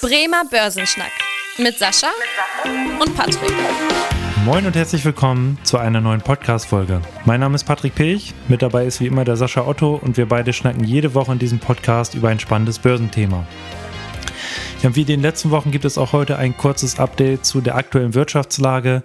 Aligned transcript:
Bremer 0.00 0.44
Börsenschnack 0.48 1.10
mit 1.58 1.76
Sascha 1.76 2.06
und 3.00 3.16
Patrick. 3.16 3.50
Moin 4.44 4.64
und 4.64 4.76
herzlich 4.76 5.04
willkommen 5.04 5.58
zu 5.64 5.76
einer 5.76 6.00
neuen 6.00 6.20
Podcast-Folge. 6.20 7.02
Mein 7.24 7.40
Name 7.40 7.56
ist 7.56 7.64
Patrick 7.64 7.96
Pech, 7.96 8.32
mit 8.46 8.62
dabei 8.62 8.86
ist 8.86 9.00
wie 9.00 9.08
immer 9.08 9.24
der 9.24 9.36
Sascha 9.36 9.66
Otto 9.66 9.96
und 9.96 10.16
wir 10.16 10.26
beide 10.26 10.52
schnacken 10.52 10.84
jede 10.84 11.14
Woche 11.14 11.32
in 11.32 11.40
diesem 11.40 11.58
Podcast 11.58 12.14
über 12.14 12.28
ein 12.28 12.38
spannendes 12.38 12.78
Börsenthema. 12.78 13.44
Ja, 14.84 14.94
wie 14.94 15.00
in 15.00 15.08
den 15.08 15.20
letzten 15.20 15.50
Wochen 15.50 15.72
gibt 15.72 15.84
es 15.84 15.98
auch 15.98 16.12
heute 16.12 16.38
ein 16.38 16.56
kurzes 16.56 17.00
Update 17.00 17.44
zu 17.44 17.60
der 17.60 17.74
aktuellen 17.74 18.14
Wirtschaftslage. 18.14 19.02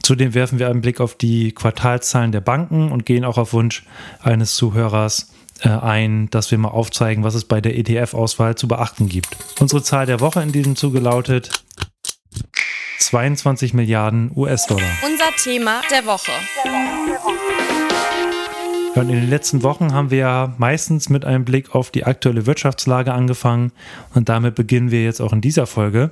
Zudem 0.00 0.34
werfen 0.34 0.60
wir 0.60 0.68
einen 0.68 0.80
Blick 0.80 1.00
auf 1.00 1.16
die 1.16 1.50
Quartalzahlen 1.50 2.30
der 2.30 2.40
Banken 2.40 2.92
und 2.92 3.04
gehen 3.04 3.24
auch 3.24 3.36
auf 3.36 3.52
Wunsch 3.52 3.84
eines 4.22 4.54
Zuhörers 4.54 5.29
ein, 5.68 6.30
dass 6.30 6.50
wir 6.50 6.58
mal 6.58 6.68
aufzeigen, 6.68 7.24
was 7.24 7.34
es 7.34 7.44
bei 7.44 7.60
der 7.60 7.76
ETF-Auswahl 7.78 8.54
zu 8.54 8.68
beachten 8.68 9.08
gibt. 9.08 9.36
Unsere 9.60 9.82
Zahl 9.82 10.06
der 10.06 10.20
Woche 10.20 10.42
in 10.42 10.52
diesem 10.52 10.76
Zuge 10.76 11.00
lautet 11.00 11.50
22 13.00 13.74
Milliarden 13.74 14.30
US-Dollar. 14.36 14.90
Unser 15.04 15.34
Thema 15.36 15.82
der 15.90 16.06
Woche. 16.06 16.32
Und 18.94 19.08
in 19.08 19.20
den 19.20 19.30
letzten 19.30 19.62
Wochen 19.62 19.94
haben 19.94 20.10
wir 20.10 20.18
ja 20.18 20.54
meistens 20.58 21.08
mit 21.08 21.24
einem 21.24 21.44
Blick 21.44 21.74
auf 21.74 21.90
die 21.90 22.04
aktuelle 22.04 22.46
Wirtschaftslage 22.46 23.12
angefangen 23.12 23.72
und 24.14 24.28
damit 24.28 24.56
beginnen 24.56 24.90
wir 24.90 25.02
jetzt 25.04 25.20
auch 25.20 25.32
in 25.32 25.40
dieser 25.40 25.66
Folge. 25.66 26.10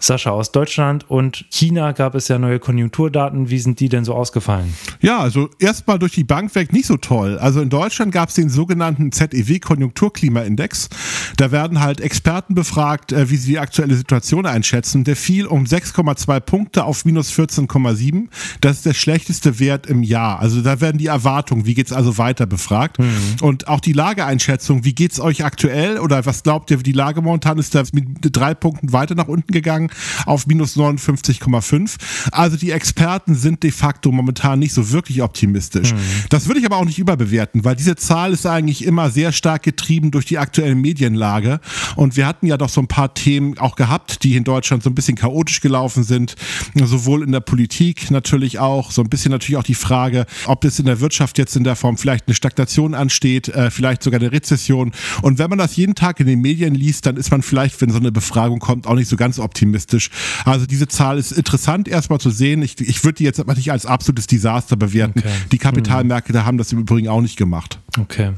Sascha, 0.00 0.30
aus 0.30 0.52
Deutschland 0.52 1.10
und 1.10 1.44
China 1.50 1.90
gab 1.90 2.14
es 2.14 2.28
ja 2.28 2.38
neue 2.38 2.60
Konjunkturdaten. 2.60 3.50
Wie 3.50 3.58
sind 3.58 3.80
die 3.80 3.88
denn 3.88 4.04
so 4.04 4.14
ausgefallen? 4.14 4.72
Ja, 5.00 5.18
also 5.18 5.50
erstmal 5.58 5.98
durch 5.98 6.12
die 6.12 6.22
Bank 6.22 6.54
weg 6.54 6.72
nicht 6.72 6.86
so 6.86 6.96
toll. 6.96 7.36
Also 7.38 7.60
in 7.60 7.68
Deutschland 7.68 8.12
gab 8.12 8.28
es 8.28 8.36
den 8.36 8.48
sogenannten 8.48 9.10
ZEW-Konjunkturklimaindex. 9.10 10.88
Da 11.36 11.50
werden 11.50 11.80
halt 11.80 12.00
Experten 12.00 12.54
befragt, 12.54 13.10
äh, 13.10 13.28
wie 13.30 13.36
sie 13.36 13.50
die 13.50 13.58
aktuelle 13.58 13.96
Situation 13.96 14.46
einschätzen. 14.46 15.02
Der 15.02 15.16
fiel 15.16 15.46
um 15.46 15.64
6,2 15.64 16.38
Punkte 16.40 16.84
auf 16.84 17.04
minus 17.04 17.32
14,7. 17.32 18.28
Das 18.60 18.76
ist 18.76 18.86
der 18.86 18.94
schlechteste 18.94 19.58
Wert 19.58 19.86
im 19.88 20.04
Jahr. 20.04 20.38
Also 20.38 20.62
da 20.62 20.80
werden 20.80 20.98
die 20.98 21.06
Erwartungen, 21.06 21.66
wie 21.66 21.74
geht's 21.74 21.92
also 21.92 22.18
weiter, 22.18 22.46
befragt. 22.46 23.00
Mhm. 23.00 23.36
Und 23.42 23.66
auch 23.66 23.80
die 23.80 23.94
Lageeinschätzung, 23.94 24.84
wie 24.84 24.94
geht's 24.94 25.18
euch 25.18 25.44
aktuell 25.44 25.98
oder 25.98 26.24
was 26.24 26.44
glaubt 26.44 26.70
ihr, 26.70 26.78
wie 26.78 26.84
die 26.84 26.92
Lage 26.92 27.20
momentan 27.20 27.58
ist, 27.58 27.74
da 27.74 27.82
mit 27.92 28.06
drei 28.20 28.54
Punkten 28.54 28.92
weiter 28.92 29.16
nach 29.16 29.26
unten 29.26 29.52
gegangen 29.52 29.87
auf 30.26 30.46
minus 30.46 30.76
59,5. 30.76 31.96
Also 32.32 32.56
die 32.56 32.70
Experten 32.70 33.34
sind 33.34 33.62
de 33.62 33.70
facto 33.70 34.12
momentan 34.12 34.58
nicht 34.58 34.72
so 34.72 34.90
wirklich 34.90 35.22
optimistisch. 35.22 35.92
Mhm. 35.92 35.98
Das 36.28 36.46
würde 36.46 36.60
ich 36.60 36.66
aber 36.66 36.76
auch 36.76 36.84
nicht 36.84 36.98
überbewerten, 36.98 37.64
weil 37.64 37.76
diese 37.76 37.96
Zahl 37.96 38.32
ist 38.32 38.46
eigentlich 38.46 38.84
immer 38.84 39.10
sehr 39.10 39.32
stark 39.32 39.62
getrieben 39.62 40.10
durch 40.10 40.24
die 40.24 40.38
aktuelle 40.38 40.74
Medienlage. 40.74 41.60
Und 41.96 42.16
wir 42.16 42.26
hatten 42.26 42.46
ja 42.46 42.56
doch 42.56 42.68
so 42.68 42.80
ein 42.80 42.88
paar 42.88 43.14
Themen 43.14 43.58
auch 43.58 43.76
gehabt, 43.76 44.22
die 44.22 44.36
in 44.36 44.44
Deutschland 44.44 44.82
so 44.82 44.90
ein 44.90 44.94
bisschen 44.94 45.16
chaotisch 45.16 45.60
gelaufen 45.60 46.04
sind, 46.04 46.34
sowohl 46.74 47.22
in 47.22 47.32
der 47.32 47.40
Politik 47.40 48.10
natürlich 48.10 48.58
auch, 48.58 48.90
so 48.90 49.02
ein 49.02 49.08
bisschen 49.08 49.30
natürlich 49.30 49.56
auch 49.56 49.64
die 49.64 49.74
Frage, 49.74 50.26
ob 50.46 50.64
es 50.64 50.78
in 50.78 50.86
der 50.86 51.00
Wirtschaft 51.00 51.38
jetzt 51.38 51.56
in 51.56 51.64
der 51.64 51.76
Form 51.76 51.96
vielleicht 51.96 52.26
eine 52.26 52.34
Stagnation 52.34 52.94
ansteht, 52.94 53.48
äh, 53.48 53.70
vielleicht 53.70 54.02
sogar 54.02 54.20
eine 54.20 54.32
Rezession. 54.32 54.92
Und 55.22 55.38
wenn 55.38 55.50
man 55.50 55.58
das 55.58 55.76
jeden 55.76 55.94
Tag 55.94 56.20
in 56.20 56.26
den 56.26 56.40
Medien 56.40 56.74
liest, 56.74 57.06
dann 57.06 57.16
ist 57.16 57.30
man 57.30 57.42
vielleicht, 57.42 57.80
wenn 57.80 57.90
so 57.90 57.98
eine 57.98 58.12
Befragung 58.12 58.58
kommt, 58.58 58.86
auch 58.86 58.94
nicht 58.94 59.08
so 59.08 59.16
ganz 59.16 59.38
optimistisch 59.38 59.77
optimistisch. 59.78 60.10
Also 60.44 60.66
diese 60.66 60.88
Zahl 60.88 61.18
ist 61.18 61.32
interessant 61.32 61.88
erstmal 61.88 62.20
zu 62.20 62.30
sehen. 62.30 62.62
Ich, 62.62 62.80
ich 62.80 63.04
würde 63.04 63.16
die 63.16 63.24
jetzt 63.24 63.40
aber 63.40 63.54
nicht 63.54 63.70
als 63.72 63.86
absolutes 63.86 64.26
Desaster 64.26 64.76
bewerten. 64.76 65.20
Okay. 65.20 65.32
Die 65.52 65.58
Kapitalmärkte 65.58 66.32
mhm. 66.32 66.44
haben 66.44 66.58
das 66.58 66.72
im 66.72 66.80
Übrigen 66.80 67.08
auch 67.08 67.20
nicht 67.20 67.36
gemacht. 67.36 67.78
Okay. 67.98 68.32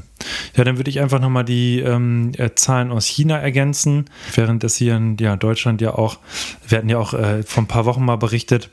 Ja, 0.55 0.63
dann 0.63 0.77
würde 0.77 0.89
ich 0.89 0.99
einfach 0.99 1.19
nochmal 1.19 1.43
die 1.43 1.79
ähm, 1.79 2.31
äh, 2.37 2.51
Zahlen 2.55 2.91
aus 2.91 3.05
China 3.05 3.37
ergänzen, 3.37 4.05
während 4.35 4.63
es 4.63 4.75
hier 4.75 4.95
in 4.95 5.17
ja, 5.17 5.35
Deutschland 5.35 5.81
ja 5.81 5.95
auch, 5.95 6.19
wir 6.67 6.77
hatten 6.77 6.89
ja 6.89 6.99
auch 6.99 7.13
äh, 7.13 7.41
vor 7.43 7.63
ein 7.63 7.67
paar 7.67 7.85
Wochen 7.85 8.05
mal 8.05 8.17
berichtet, 8.17 8.69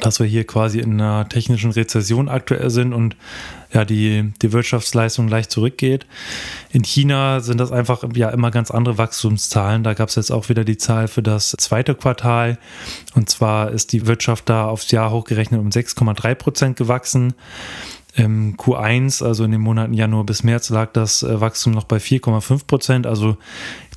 dass 0.00 0.20
wir 0.20 0.26
hier 0.26 0.46
quasi 0.46 0.78
in 0.78 1.00
einer 1.00 1.28
technischen 1.28 1.72
Rezession 1.72 2.28
aktuell 2.28 2.70
sind 2.70 2.92
und 2.92 3.16
ja, 3.72 3.84
die, 3.84 4.32
die 4.42 4.52
Wirtschaftsleistung 4.52 5.28
leicht 5.28 5.50
zurückgeht. 5.50 6.06
In 6.70 6.82
China 6.82 7.40
sind 7.40 7.58
das 7.58 7.70
einfach 7.70 8.04
ja 8.14 8.30
immer 8.30 8.50
ganz 8.50 8.70
andere 8.70 8.98
Wachstumszahlen. 8.98 9.84
Da 9.84 9.94
gab 9.94 10.08
es 10.08 10.16
jetzt 10.16 10.32
auch 10.32 10.48
wieder 10.48 10.64
die 10.64 10.76
Zahl 10.76 11.08
für 11.08 11.22
das 11.22 11.54
zweite 11.58 11.94
Quartal. 11.94 12.58
Und 13.14 13.30
zwar 13.30 13.70
ist 13.70 13.92
die 13.92 14.06
Wirtschaft 14.06 14.48
da 14.48 14.66
aufs 14.66 14.90
Jahr 14.90 15.10
hochgerechnet 15.10 15.60
um 15.60 15.68
6,3 15.68 16.34
Prozent 16.34 16.76
gewachsen. 16.76 17.34
Im 18.16 18.56
Q1, 18.56 19.24
also 19.24 19.44
in 19.44 19.52
den 19.52 19.60
Monaten 19.60 19.94
Januar 19.94 20.24
bis 20.24 20.42
März, 20.42 20.70
lag 20.70 20.92
das 20.92 21.22
äh, 21.22 21.40
Wachstum 21.40 21.72
noch 21.72 21.84
bei 21.84 21.98
4,5 21.98 22.66
Prozent. 22.66 23.06
Also 23.06 23.36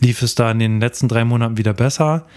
lief 0.02 0.22
es 0.22 0.36
da 0.36 0.52
in 0.52 0.60
den 0.60 0.80
letzten 0.80 1.08
drei 1.08 1.26
Monaten 1.26 1.58
wieder 1.58 1.74
besser. 1.74 2.28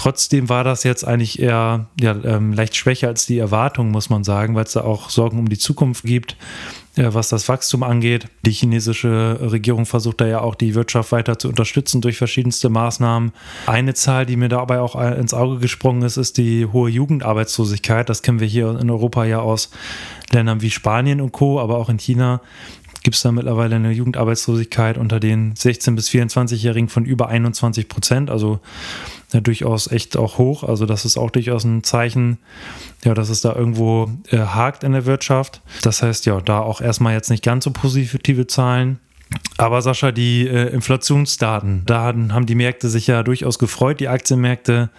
Trotzdem 0.00 0.48
war 0.48 0.64
das 0.64 0.82
jetzt 0.82 1.06
eigentlich 1.06 1.40
eher 1.40 1.88
ja, 2.00 2.16
ähm, 2.24 2.54
leicht 2.54 2.74
schwächer 2.74 3.08
als 3.08 3.26
die 3.26 3.36
Erwartung, 3.36 3.90
muss 3.90 4.08
man 4.08 4.24
sagen, 4.24 4.54
weil 4.54 4.64
es 4.64 4.72
da 4.72 4.80
auch 4.80 5.10
Sorgen 5.10 5.38
um 5.38 5.50
die 5.50 5.58
Zukunft 5.58 6.04
gibt, 6.04 6.38
äh, 6.96 7.08
was 7.12 7.28
das 7.28 7.50
Wachstum 7.50 7.82
angeht. 7.82 8.24
Die 8.46 8.50
chinesische 8.50 9.38
Regierung 9.42 9.84
versucht 9.84 10.22
da 10.22 10.26
ja 10.26 10.40
auch 10.40 10.54
die 10.54 10.74
Wirtschaft 10.74 11.12
weiter 11.12 11.38
zu 11.38 11.48
unterstützen 11.48 12.00
durch 12.00 12.16
verschiedenste 12.16 12.70
Maßnahmen. 12.70 13.32
Eine 13.66 13.92
Zahl, 13.92 14.24
die 14.24 14.36
mir 14.36 14.48
dabei 14.48 14.80
auch 14.80 14.98
ins 14.98 15.34
Auge 15.34 15.58
gesprungen 15.58 16.00
ist, 16.00 16.16
ist 16.16 16.38
die 16.38 16.64
hohe 16.64 16.88
Jugendarbeitslosigkeit. 16.88 18.08
Das 18.08 18.22
kennen 18.22 18.40
wir 18.40 18.48
hier 18.48 18.80
in 18.80 18.88
Europa 18.88 19.26
ja 19.26 19.40
aus 19.40 19.68
Ländern 20.30 20.62
wie 20.62 20.70
Spanien 20.70 21.20
und 21.20 21.32
Co., 21.32 21.60
aber 21.60 21.76
auch 21.76 21.90
in 21.90 21.98
China 21.98 22.40
gibt 23.02 23.16
es 23.16 23.22
da 23.22 23.32
mittlerweile 23.32 23.76
eine 23.76 23.92
Jugendarbeitslosigkeit 23.92 24.98
unter 24.98 25.20
den 25.20 25.54
16- 25.54 25.94
bis 25.94 26.08
24-Jährigen 26.10 26.88
von 26.88 27.04
über 27.04 27.28
21 27.28 27.88
Prozent. 27.88 28.30
Also 28.30 28.60
ja, 29.32 29.40
durchaus 29.40 29.90
echt 29.90 30.16
auch 30.16 30.38
hoch. 30.38 30.64
Also 30.64 30.86
das 30.86 31.04
ist 31.04 31.16
auch 31.16 31.30
durchaus 31.30 31.64
ein 31.64 31.84
Zeichen, 31.84 32.38
ja, 33.04 33.14
dass 33.14 33.28
es 33.28 33.40
da 33.40 33.54
irgendwo 33.54 34.10
äh, 34.30 34.38
hakt 34.38 34.84
in 34.84 34.92
der 34.92 35.06
Wirtschaft. 35.06 35.62
Das 35.82 36.02
heißt 36.02 36.26
ja, 36.26 36.40
da 36.40 36.60
auch 36.60 36.80
erstmal 36.80 37.14
jetzt 37.14 37.30
nicht 37.30 37.44
ganz 37.44 37.64
so 37.64 37.70
positive 37.70 38.46
Zahlen. 38.46 38.98
Aber 39.56 39.80
Sascha, 39.80 40.10
die 40.10 40.46
äh, 40.48 40.68
Inflationsdaten, 40.72 41.84
da 41.86 42.02
haben 42.02 42.46
die 42.46 42.56
Märkte 42.56 42.88
sich 42.88 43.06
ja 43.06 43.22
durchaus 43.22 43.58
gefreut, 43.58 44.00
die 44.00 44.08
Aktienmärkte. 44.08 44.90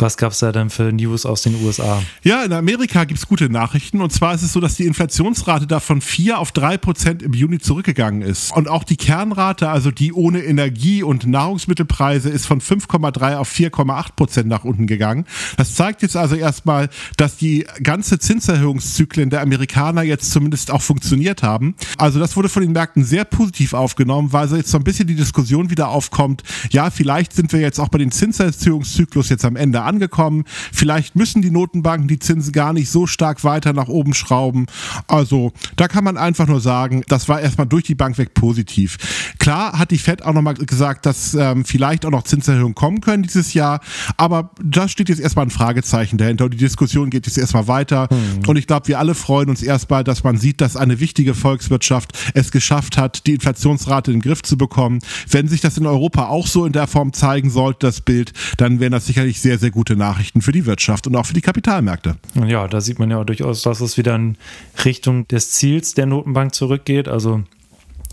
Was 0.00 0.16
gab 0.16 0.30
es 0.30 0.38
da 0.38 0.52
denn 0.52 0.70
für 0.70 0.92
News 0.92 1.26
aus 1.26 1.42
den 1.42 1.60
USA? 1.64 2.00
Ja, 2.22 2.44
in 2.44 2.52
Amerika 2.52 3.02
gibt 3.02 3.18
es 3.18 3.26
gute 3.26 3.50
Nachrichten. 3.50 4.00
Und 4.00 4.12
zwar 4.12 4.32
ist 4.32 4.42
es 4.42 4.52
so, 4.52 4.60
dass 4.60 4.76
die 4.76 4.84
Inflationsrate 4.84 5.66
da 5.66 5.80
von 5.80 6.00
4 6.00 6.38
auf 6.38 6.52
3 6.52 6.78
Prozent 6.78 7.20
im 7.20 7.32
Juni 7.32 7.58
zurückgegangen 7.58 8.22
ist. 8.22 8.54
Und 8.56 8.68
auch 8.68 8.84
die 8.84 8.96
Kernrate, 8.96 9.68
also 9.68 9.90
die 9.90 10.12
ohne 10.12 10.44
Energie- 10.44 11.02
und 11.02 11.26
Nahrungsmittelpreise, 11.26 12.28
ist 12.28 12.46
von 12.46 12.60
5,3 12.60 13.38
auf 13.38 13.50
4,8 13.50 14.14
Prozent 14.14 14.48
nach 14.48 14.62
unten 14.62 14.86
gegangen. 14.86 15.26
Das 15.56 15.74
zeigt 15.74 16.02
jetzt 16.02 16.16
also 16.16 16.36
erstmal, 16.36 16.90
dass 17.16 17.36
die 17.36 17.66
ganze 17.82 18.20
Zinserhöhungszyklen 18.20 19.30
der 19.30 19.40
Amerikaner 19.40 20.02
jetzt 20.02 20.30
zumindest 20.30 20.70
auch 20.70 20.82
funktioniert 20.82 21.42
haben. 21.42 21.74
Also 21.96 22.20
das 22.20 22.36
wurde 22.36 22.48
von 22.48 22.62
den 22.62 22.70
Märkten 22.70 23.02
sehr 23.02 23.24
positiv 23.24 23.74
aufgenommen, 23.74 24.32
weil 24.32 24.46
so 24.46 24.54
jetzt 24.54 24.70
so 24.70 24.78
ein 24.78 24.84
bisschen 24.84 25.08
die 25.08 25.16
Diskussion 25.16 25.70
wieder 25.70 25.88
aufkommt. 25.88 26.44
Ja, 26.70 26.90
vielleicht 26.90 27.32
sind 27.32 27.52
wir 27.52 27.58
jetzt 27.58 27.80
auch 27.80 27.88
bei 27.88 27.98
den 27.98 28.12
Zinserhöhungszyklus 28.12 29.28
jetzt 29.28 29.44
am 29.44 29.56
Ende 29.56 29.87
angekommen. 29.88 30.44
Vielleicht 30.72 31.16
müssen 31.16 31.42
die 31.42 31.50
Notenbanken 31.50 32.08
die 32.08 32.18
Zinsen 32.18 32.52
gar 32.52 32.72
nicht 32.72 32.90
so 32.90 33.06
stark 33.06 33.42
weiter 33.42 33.72
nach 33.72 33.88
oben 33.88 34.14
schrauben. 34.14 34.66
Also 35.08 35.52
da 35.76 35.88
kann 35.88 36.04
man 36.04 36.16
einfach 36.16 36.46
nur 36.46 36.60
sagen, 36.60 37.02
das 37.08 37.28
war 37.28 37.40
erstmal 37.40 37.66
durch 37.66 37.84
die 37.84 37.94
Bank 37.94 38.18
weg 38.18 38.34
positiv. 38.34 38.98
Klar 39.38 39.78
hat 39.78 39.90
die 39.90 39.98
Fed 39.98 40.24
auch 40.24 40.34
nochmal 40.34 40.54
gesagt, 40.54 41.06
dass 41.06 41.34
ähm, 41.34 41.64
vielleicht 41.64 42.04
auch 42.04 42.10
noch 42.10 42.24
Zinserhöhungen 42.24 42.74
kommen 42.74 43.00
können 43.00 43.22
dieses 43.22 43.54
Jahr, 43.54 43.80
aber 44.16 44.50
da 44.62 44.88
steht 44.88 45.08
jetzt 45.08 45.20
erstmal 45.20 45.46
ein 45.46 45.50
Fragezeichen 45.50 46.18
dahinter 46.18 46.44
und 46.44 46.54
die 46.54 46.58
Diskussion 46.58 47.10
geht 47.10 47.26
jetzt 47.26 47.38
erstmal 47.38 47.66
weiter. 47.68 48.08
Mhm. 48.10 48.48
Und 48.48 48.56
ich 48.56 48.66
glaube, 48.66 48.88
wir 48.88 48.98
alle 48.98 49.14
freuen 49.14 49.48
uns 49.48 49.62
erstmal, 49.62 50.04
dass 50.04 50.24
man 50.24 50.36
sieht, 50.36 50.60
dass 50.60 50.76
eine 50.76 51.00
wichtige 51.00 51.34
Volkswirtschaft 51.34 52.12
es 52.34 52.50
geschafft 52.50 52.98
hat, 52.98 53.26
die 53.26 53.34
Inflationsrate 53.34 54.10
in 54.10 54.18
den 54.18 54.22
Griff 54.22 54.42
zu 54.42 54.58
bekommen. 54.58 54.98
Wenn 55.30 55.48
sich 55.48 55.60
das 55.60 55.78
in 55.78 55.86
Europa 55.86 56.28
auch 56.28 56.46
so 56.46 56.66
in 56.66 56.72
der 56.72 56.86
Form 56.86 57.12
zeigen 57.12 57.50
sollte, 57.50 57.86
das 57.86 58.00
Bild, 58.00 58.32
dann 58.56 58.80
wären 58.80 58.92
das 58.92 59.06
sicherlich 59.06 59.40
sehr, 59.40 59.58
sehr 59.58 59.70
gut 59.70 59.77
gute 59.78 59.94
Nachrichten 59.94 60.42
für 60.42 60.50
die 60.50 60.66
Wirtschaft 60.66 61.06
und 61.06 61.14
auch 61.14 61.24
für 61.24 61.34
die 61.34 61.40
Kapitalmärkte. 61.40 62.16
Ja, 62.34 62.66
da 62.66 62.80
sieht 62.80 62.98
man 62.98 63.12
ja 63.12 63.22
durchaus, 63.22 63.62
dass 63.62 63.80
es 63.80 63.96
wieder 63.96 64.16
in 64.16 64.36
Richtung 64.84 65.28
des 65.28 65.52
Ziels 65.52 65.94
der 65.94 66.06
Notenbank 66.06 66.52
zurückgeht. 66.52 67.06
Also 67.06 67.44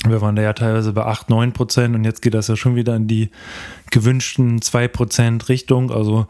wir 0.08 0.22
waren 0.22 0.36
da 0.36 0.44
ja 0.44 0.54
teilweise 0.54 0.94
bei 0.94 1.04
8, 1.04 1.32
9 1.32 1.54
Prozent 1.54 1.96
und 1.96 2.04
jetzt 2.04 2.22
geht 2.22 2.36
das 2.36 2.50
ja 2.50 2.56
schon 2.56 2.76
wieder 2.76 2.96
in 2.96 3.08
die 3.08 3.32
gewünschten 3.96 4.62
2 4.62 4.90
Prozent 4.90 5.48
Richtung. 5.48 5.90
Also 5.90 6.28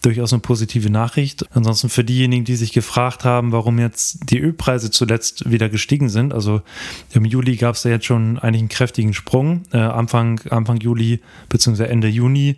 durchaus 0.00 0.32
eine 0.32 0.40
positive 0.40 0.88
Nachricht. 0.88 1.44
Ansonsten 1.54 1.90
für 1.90 2.04
diejenigen, 2.04 2.46
die 2.46 2.56
sich 2.56 2.72
gefragt 2.72 3.24
haben, 3.24 3.52
warum 3.52 3.78
jetzt 3.78 4.30
die 4.30 4.40
Ölpreise 4.40 4.90
zuletzt 4.90 5.50
wieder 5.50 5.68
gestiegen 5.68 6.08
sind. 6.08 6.32
Also 6.32 6.62
im 7.12 7.26
Juli 7.26 7.56
gab 7.56 7.74
es 7.74 7.82
da 7.82 7.90
jetzt 7.90 8.06
schon 8.06 8.38
eigentlich 8.38 8.62
einen 8.62 8.68
kräftigen 8.70 9.12
Sprung. 9.12 9.64
Äh, 9.72 9.76
Anfang, 9.76 10.40
Anfang 10.48 10.78
Juli 10.78 11.20
bzw. 11.50 11.84
Ende 11.84 12.08
Juni 12.08 12.56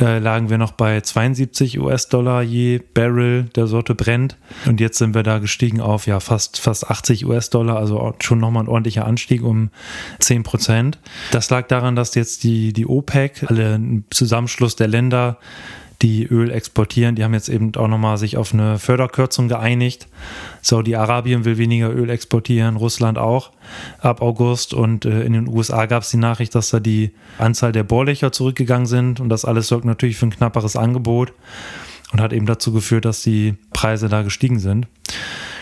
äh, 0.00 0.18
lagen 0.18 0.48
wir 0.48 0.58
noch 0.58 0.72
bei 0.72 1.00
72 1.00 1.78
US-Dollar 1.78 2.42
je 2.42 2.80
Barrel 2.94 3.44
der 3.54 3.66
Sorte 3.66 3.94
brennt. 3.94 4.36
Und 4.66 4.80
jetzt 4.80 4.98
sind 4.98 5.14
wir 5.14 5.22
da 5.22 5.38
gestiegen 5.38 5.80
auf 5.80 6.06
ja 6.06 6.20
fast, 6.20 6.58
fast 6.58 6.90
80 6.90 7.26
US-Dollar, 7.26 7.76
also 7.76 8.14
schon 8.20 8.38
nochmal 8.38 8.64
ein 8.64 8.68
ordentlicher 8.68 9.06
Anstieg 9.06 9.42
um 9.42 9.70
10 10.20 10.42
Prozent. 10.44 10.98
Das 11.30 11.50
lag 11.50 11.66
daran, 11.68 11.96
dass 11.96 12.14
jetzt 12.14 12.44
die, 12.44 12.72
die 12.72 12.86
OPEC 12.86 13.44
alle 13.50 13.78
ein 13.92 14.04
Zusammenschluss 14.10 14.76
der 14.76 14.88
Länder, 14.88 15.38
die 16.02 16.24
Öl 16.24 16.50
exportieren. 16.50 17.14
Die 17.14 17.22
haben 17.22 17.34
jetzt 17.34 17.48
eben 17.48 17.74
auch 17.76 17.86
nochmal 17.86 18.18
sich 18.18 18.36
auf 18.36 18.52
eine 18.52 18.78
Förderkürzung 18.78 19.48
geeinigt. 19.48 20.08
Saudi-Arabien 20.60 21.44
will 21.44 21.58
weniger 21.58 21.90
Öl 21.90 22.10
exportieren, 22.10 22.76
Russland 22.76 23.18
auch 23.18 23.52
ab 24.00 24.20
August. 24.20 24.74
Und 24.74 25.04
äh, 25.04 25.22
in 25.22 25.32
den 25.32 25.48
USA 25.48 25.86
gab 25.86 26.02
es 26.02 26.10
die 26.10 26.16
Nachricht, 26.16 26.54
dass 26.54 26.70
da 26.70 26.80
die 26.80 27.12
Anzahl 27.38 27.72
der 27.72 27.84
Bohrlöcher 27.84 28.32
zurückgegangen 28.32 28.86
sind. 28.86 29.20
Und 29.20 29.28
das 29.28 29.44
alles 29.44 29.68
sorgt 29.68 29.84
natürlich 29.84 30.16
für 30.16 30.26
ein 30.26 30.30
knapperes 30.30 30.76
Angebot 30.76 31.32
und 32.12 32.20
hat 32.20 32.32
eben 32.32 32.46
dazu 32.46 32.72
geführt, 32.72 33.04
dass 33.04 33.22
die 33.22 33.54
Preise 33.72 34.08
da 34.08 34.22
gestiegen 34.22 34.58
sind. 34.58 34.88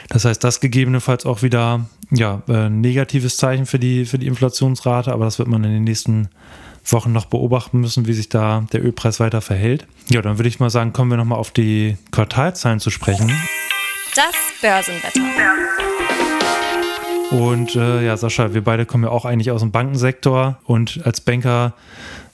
Das 0.09 0.25
heißt, 0.25 0.43
das 0.43 0.61
gegebenenfalls 0.61 1.25
auch 1.25 1.43
wieder 1.43 1.87
ja, 2.11 2.43
ein 2.49 2.55
äh, 2.55 2.71
negatives 2.71 3.37
Zeichen 3.37 3.67
für 3.67 3.79
die, 3.79 4.05
für 4.05 4.19
die 4.19 4.27
Inflationsrate, 4.27 5.13
aber 5.13 5.25
das 5.25 5.39
wird 5.39 5.49
man 5.49 5.63
in 5.63 5.71
den 5.71 5.85
nächsten 5.85 6.29
Wochen 6.93 7.13
noch 7.13 7.27
beobachten 7.27 7.81
müssen, 7.81 8.07
wie 8.07 8.13
sich 8.13 8.29
da 8.29 8.65
der 8.73 8.85
Ölpreis 8.85 9.21
weiter 9.21 9.41
verhält. 9.41 9.87
Ja, 10.09 10.23
dann 10.23 10.39
würde 10.39 10.49
ich 10.49 10.61
mal 10.61 10.71
sagen, 10.71 10.93
kommen 10.93 11.11
wir 11.11 11.17
nochmal 11.17 11.39
auf 11.39 11.51
die 11.51 11.97
Quartalzahlen 12.11 12.81
zu 12.81 12.91
sprechen. 12.91 13.31
Das 14.15 14.35
Börsenwetter. 14.61 15.21
Und 17.31 17.77
äh, 17.77 18.05
ja, 18.05 18.17
Sascha, 18.17 18.55
wir 18.55 18.65
beide 18.65 18.87
kommen 18.87 19.05
ja 19.05 19.11
auch 19.11 19.25
eigentlich 19.25 19.53
aus 19.53 19.61
dem 19.61 19.71
Bankensektor 19.71 20.59
und 20.65 21.01
als 21.05 21.21
Banker 21.21 21.75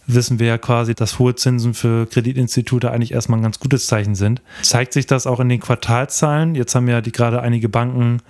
wissen 0.06 0.38
wir 0.38 0.46
ja 0.46 0.58
quasi, 0.58 0.94
dass 0.94 1.18
hohe 1.18 1.34
Zinsen 1.34 1.74
für 1.74 2.06
Kreditinstitute 2.06 2.90
eigentlich 2.90 3.12
erstmal 3.12 3.40
ein 3.40 3.42
ganz 3.42 3.58
gutes 3.58 3.86
Zeichen 3.86 4.14
sind. 4.14 4.40
Zeigt 4.62 4.92
sich 4.92 5.06
das 5.06 5.26
auch 5.26 5.40
in 5.40 5.48
den 5.48 5.60
Quartalzahlen? 5.60 6.54
Jetzt 6.54 6.74
haben 6.74 6.88
ja 6.88 7.00
die 7.00 7.12
gerade 7.12 7.42
einige 7.42 7.68
Banken 7.68 8.22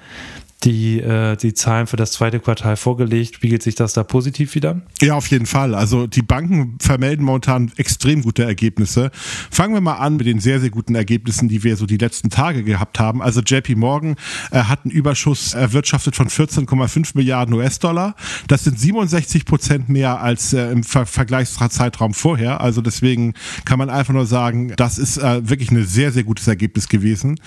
die, 0.65 1.01
äh, 1.01 1.37
die 1.37 1.55
Zahlen 1.55 1.87
für 1.87 1.97
das 1.97 2.13
zweite 2.13 2.41
Quartal 2.41 2.77
vorgelegt. 2.77 3.37
Spiegelt 3.37 3.63
sich 3.63 3.75
das 3.75 3.93
da 3.93 4.03
positiv 4.05 4.55
wieder? 4.55 4.81
Ja, 5.01 5.15
auf 5.15 5.27
jeden 5.29 5.47
Fall. 5.47 5.75
Also 5.75 6.07
die 6.07 6.23
Banken 6.23 6.79
vermelden 6.81 7.25
momentan 7.25 7.73
extrem 7.77 8.23
gute 8.23 8.45
Ergebnisse. 8.45 9.11
Fangen 9.51 9.75
wir 9.75 9.81
mal 9.81 9.97
an 9.97 10.17
mit 10.17 10.27
den 10.27 10.41
sehr, 10.41 10.61
sehr 10.61 10.71
guten 10.71 10.95
Ergebnissen, 10.95 11.49
die 11.49 11.63
wir 11.63 11.77
so 11.77 11.87
die 11.87 11.99
letzten 11.99 12.31
Tage 12.31 12.65
gehabt 12.65 12.99
haben. 12.99 13.23
Also 13.23 13.41
JP 13.41 13.77
Morgan 13.77 14.17
äh, 14.51 14.61
hat 14.61 14.85
einen 14.85 14.93
Überschuss 14.93 15.55
erwirtschaftet 15.55 16.17
von 16.17 16.29
14,5 16.29 17.13
Milliarden 17.15 17.55
US-Dollar. 17.55 18.15
Das 18.49 18.65
sind 18.65 18.79
67 18.79 19.45
Prozent 19.45 19.89
mehr 19.89 20.21
als 20.21 20.53
äh, 20.53 20.71
im 20.71 20.83
Ver 20.83 21.07
Vergleichszeitraum 21.07 22.15
vorher. 22.15 22.61
Also 22.61 22.81
deswegen 22.81 23.35
kann 23.65 23.79
man 23.79 23.91
einfach 23.91 24.15
nur 24.15 24.27
sagen, 24.27 24.73
das 24.77 24.99
ist 24.99 25.19
äh, 25.19 25.49
wirklich 25.49 25.71
ein 25.71 25.85
sehr, 25.85 26.13
sehr 26.13 26.25
gutes 26.25 26.49
Ergebnis 26.49 26.89
gewesen. 26.89 27.39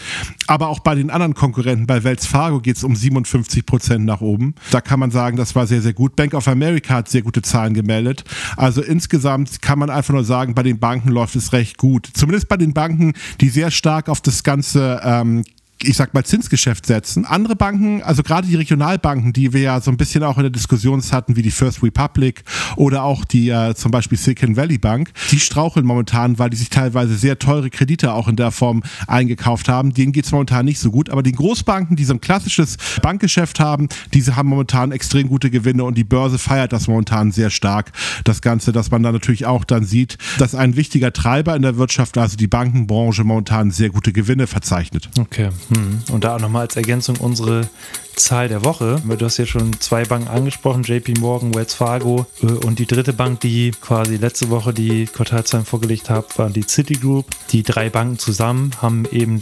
Aber 0.47 0.69
auch 0.69 0.79
bei 0.79 0.95
den 0.95 1.09
anderen 1.09 1.33
Konkurrenten, 1.33 1.87
bei 1.87 2.03
Wells 2.03 2.25
Fargo 2.25 2.59
geht 2.61 2.77
es 2.77 2.83
um 2.83 2.95
57 2.99 3.65
Prozent 3.65 4.05
nach 4.05 4.21
oben. 4.21 4.55
Da 4.71 4.81
kann 4.81 4.99
man 4.99 5.11
sagen, 5.11 5.37
das 5.37 5.55
war 5.55 5.67
sehr, 5.67 5.81
sehr 5.81 5.93
gut. 5.93 6.15
Bank 6.15 6.33
of 6.33 6.47
America 6.47 6.95
hat 6.95 7.09
sehr 7.09 7.21
gute 7.21 7.41
Zahlen 7.41 7.73
gemeldet. 7.73 8.23
Also 8.57 8.81
insgesamt 8.81 9.61
kann 9.61 9.79
man 9.79 9.89
einfach 9.89 10.13
nur 10.13 10.23
sagen, 10.23 10.53
bei 10.53 10.63
den 10.63 10.79
Banken 10.79 11.09
läuft 11.09 11.35
es 11.35 11.53
recht 11.53 11.77
gut. 11.77 12.09
Zumindest 12.13 12.47
bei 12.47 12.57
den 12.57 12.73
Banken, 12.73 13.13
die 13.41 13.49
sehr 13.49 13.71
stark 13.71 14.09
auf 14.09 14.21
das 14.21 14.43
ganze 14.43 15.01
ähm, 15.03 15.43
ich 15.83 15.95
sag 15.95 16.13
mal, 16.13 16.25
Zinsgeschäft 16.25 16.85
setzen. 16.85 17.25
Andere 17.25 17.55
Banken, 17.55 18.01
also 18.03 18.23
gerade 18.23 18.47
die 18.47 18.55
Regionalbanken, 18.55 19.33
die 19.33 19.53
wir 19.53 19.61
ja 19.61 19.81
so 19.81 19.91
ein 19.91 19.97
bisschen 19.97 20.23
auch 20.23 20.37
in 20.37 20.43
der 20.43 20.49
Diskussion 20.49 21.01
hatten, 21.11 21.35
wie 21.35 21.41
die 21.41 21.51
First 21.51 21.81
Republic 21.81 22.43
oder 22.75 23.03
auch 23.03 23.23
die 23.23 23.49
äh, 23.49 23.73
zum 23.75 23.91
Beispiel 23.91 24.17
Silicon 24.17 24.57
Valley 24.57 24.77
Bank, 24.77 25.11
die 25.31 25.39
straucheln 25.39 25.85
momentan, 25.85 26.37
weil 26.37 26.49
die 26.49 26.57
sich 26.57 26.69
teilweise 26.69 27.15
sehr 27.15 27.39
teure 27.39 27.69
Kredite 27.69 28.13
auch 28.13 28.27
in 28.27 28.35
der 28.35 28.51
Form 28.51 28.83
eingekauft 29.07 29.69
haben. 29.69 29.93
Denen 29.93 30.11
geht 30.11 30.25
es 30.25 30.31
momentan 30.31 30.65
nicht 30.65 30.79
so 30.79 30.91
gut. 30.91 31.09
Aber 31.09 31.23
die 31.23 31.31
Großbanken, 31.31 31.95
die 31.95 32.03
so 32.03 32.13
ein 32.13 32.21
klassisches 32.21 32.77
Bankgeschäft 33.01 33.59
haben, 33.59 33.87
diese 34.13 34.35
haben 34.35 34.49
momentan 34.49 34.91
extrem 34.91 35.29
gute 35.29 35.49
Gewinne 35.49 35.83
und 35.83 35.97
die 35.97 36.03
Börse 36.03 36.37
feiert 36.37 36.73
das 36.73 36.87
momentan 36.87 37.31
sehr 37.31 37.49
stark. 37.49 37.91
Das 38.25 38.41
Ganze, 38.41 38.71
dass 38.71 38.91
man 38.91 39.03
da 39.03 39.11
natürlich 39.11 39.45
auch 39.45 39.63
dann 39.63 39.85
sieht, 39.85 40.17
dass 40.37 40.55
ein 40.55 40.75
wichtiger 40.75 41.13
Treiber 41.13 41.55
in 41.55 41.61
der 41.61 41.77
Wirtschaft, 41.77 42.17
also 42.17 42.35
die 42.35 42.47
Bankenbranche, 42.47 43.23
momentan 43.23 43.71
sehr 43.71 43.89
gute 43.89 44.11
Gewinne 44.11 44.47
verzeichnet. 44.47 45.09
Okay. 45.17 45.49
Hm. 45.69 46.01
Und 46.11 46.23
da 46.23 46.35
auch 46.35 46.39
nochmal 46.39 46.63
als 46.63 46.75
Ergänzung 46.75 47.17
unsere 47.17 47.69
Zahl 48.15 48.49
der 48.49 48.63
Woche. 48.63 49.01
Du 49.05 49.25
hast 49.25 49.37
ja 49.37 49.45
schon 49.45 49.79
zwei 49.79 50.03
Banken 50.03 50.27
angesprochen, 50.27 50.83
JP 50.83 51.19
Morgan, 51.19 51.55
Wells 51.55 51.73
Fargo 51.73 52.25
äh, 52.41 52.47
und 52.47 52.79
die 52.79 52.85
dritte 52.85 53.13
Bank, 53.13 53.39
die 53.39 53.71
quasi 53.71 54.17
letzte 54.17 54.49
Woche 54.49 54.73
die 54.73 55.05
Quartalzahlen 55.05 55.65
vorgelegt 55.65 56.09
hat, 56.09 56.37
war 56.37 56.49
die 56.49 56.65
Citigroup. 56.67 57.25
Die 57.51 57.63
drei 57.63 57.89
Banken 57.89 58.19
zusammen 58.19 58.71
haben 58.81 59.05
eben 59.11 59.41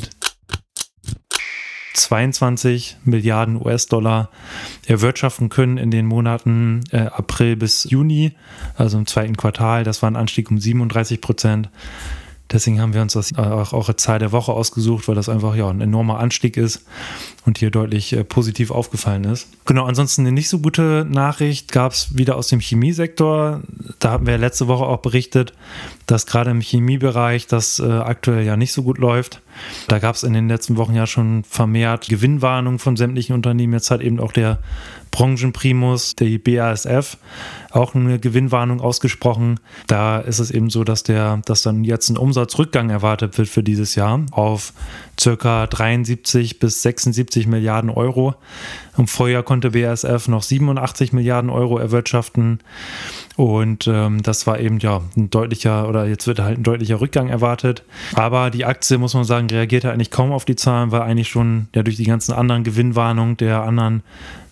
22 1.94 2.97
Milliarden 3.06 3.59
US-Dollar 3.59 4.30
erwirtschaften 4.85 5.50
können 5.50 5.77
in 5.77 5.89
den 5.89 6.06
Monaten 6.06 6.83
äh, 6.91 7.07
April 7.07 7.56
bis 7.56 7.85
Juni, 7.85 8.33
also 8.75 8.97
im 9.00 9.07
zweiten 9.07 9.35
Quartal. 9.35 9.83
Das 9.83 10.03
war 10.03 10.12
ein 10.12 10.15
Anstieg 10.15 10.51
um 10.51 10.59
37 10.59 11.19
Prozent. 11.19 11.69
Deswegen 12.51 12.79
haben 12.79 12.94
wir 12.94 13.01
uns 13.01 13.13
das 13.13 13.38
auch, 13.38 13.73
auch 13.73 13.89
als 13.89 14.01
Zahl 14.01 14.19
der 14.19 14.31
Woche 14.31 14.53
ausgesucht, 14.53 15.07
weil 15.07 15.15
das 15.15 15.27
einfach 15.27 15.55
ja 15.55 15.69
ein 15.69 15.81
enormer 15.81 16.19
Anstieg 16.19 16.55
ist 16.55 16.85
und 17.45 17.57
hier 17.57 17.71
deutlich 17.71 18.13
äh, 18.13 18.23
positiv 18.23 18.71
aufgefallen 18.71 19.25
ist. 19.25 19.47
Genau, 19.65 19.85
ansonsten 19.85 20.21
eine 20.21 20.31
nicht 20.31 20.49
so 20.49 20.59
gute 20.59 21.05
Nachricht 21.09 21.71
gab 21.71 21.91
es 21.91 22.15
wieder 22.17 22.38
aus 22.38 22.47
dem 22.47 22.59
Chemiesektor. 22.59 23.61
Da 23.99 24.11
hatten 24.11 24.27
wir 24.27 24.38
letzte 24.38 24.67
Woche 24.67 24.85
auch 24.85 24.99
berichtet, 24.99 25.53
dass 26.05 26.25
gerade 26.25 26.51
im 26.51 26.61
Chemiebereich 26.61 27.47
das 27.47 27.79
äh, 27.79 27.83
aktuell 27.85 28.45
ja 28.45 28.55
nicht 28.55 28.71
so 28.71 28.83
gut 28.83 28.97
läuft. 28.97 29.41
Da 29.88 29.99
gab 29.99 30.15
es 30.15 30.23
in 30.23 30.33
den 30.33 30.47
letzten 30.47 30.77
Wochen 30.77 30.95
ja 30.95 31.07
schon 31.07 31.44
vermehrt 31.44 32.07
Gewinnwarnungen 32.07 32.79
von 32.79 32.95
sämtlichen 32.95 33.33
Unternehmen. 33.33 33.73
Jetzt 33.73 33.91
hat 33.91 34.01
eben 34.01 34.19
auch 34.19 34.31
der 34.31 34.59
Branchenprimus, 35.12 36.15
die 36.15 36.38
BASF, 36.38 37.18
auch 37.71 37.95
eine 37.95 38.19
Gewinnwarnung 38.19 38.81
ausgesprochen. 38.81 39.59
Da 39.88 40.19
ist 40.19 40.39
es 40.39 40.51
eben 40.51 40.69
so, 40.69 40.83
dass, 40.83 41.04
der, 41.04 41.42
dass 41.45 41.62
dann 41.62 41.83
jetzt 41.83 42.09
ein 42.09 42.18
Umsatzrückgang 42.18 42.89
erwartet 42.89 43.38
wird 43.38 43.48
für 43.48 43.63
dieses 43.63 43.95
Jahr 43.95 44.21
auf 44.31 44.74
circa 45.19 45.68
73 45.68 46.59
bis 46.59 46.81
76 46.81 47.48
Milliarden 47.48 47.89
Euro. 47.89 48.36
Im 48.98 49.07
Vorjahr 49.07 49.44
konnte 49.44 49.71
BASF 49.71 50.27
noch 50.27 50.44
87 50.44 51.13
Milliarden 51.13 51.50
Euro 51.50 51.77
erwirtschaften. 51.77 52.59
Und 53.36 53.88
ähm, 53.88 54.24
das 54.24 54.48
war 54.48 54.59
eben 54.59 54.80
ja 54.80 55.01
ein 55.15 55.30
deutlicher, 55.30 55.88
oder 55.88 56.07
jetzt 56.07 56.25
wird 56.25 56.39
halt 56.39 56.57
ein 56.57 56.63
deutlicher 56.63 57.00
Rückgang 57.01 57.30
erwartet. 57.30 57.83
Aber 58.15 58.50
die 58.50 58.65
Aktie, 58.65 58.98
muss 58.98 59.13
man 59.13 59.25
sagen, 59.25 59.48
reagierte 59.48 59.92
eigentlich 59.92 60.12
kaum 60.12 60.31
auf 60.31 60.45
die 60.45 60.56
Zahlen, 60.56 60.92
weil 60.92 61.01
eigentlich 61.01 61.30
schon 61.30 61.68
ja 61.75 61.83
durch 61.83 61.98
die 61.98 62.06
ganzen 62.06 62.33
anderen 62.33 62.63
Gewinnwarnungen 62.63 63.38
der 63.38 63.62
anderen 63.62 64.01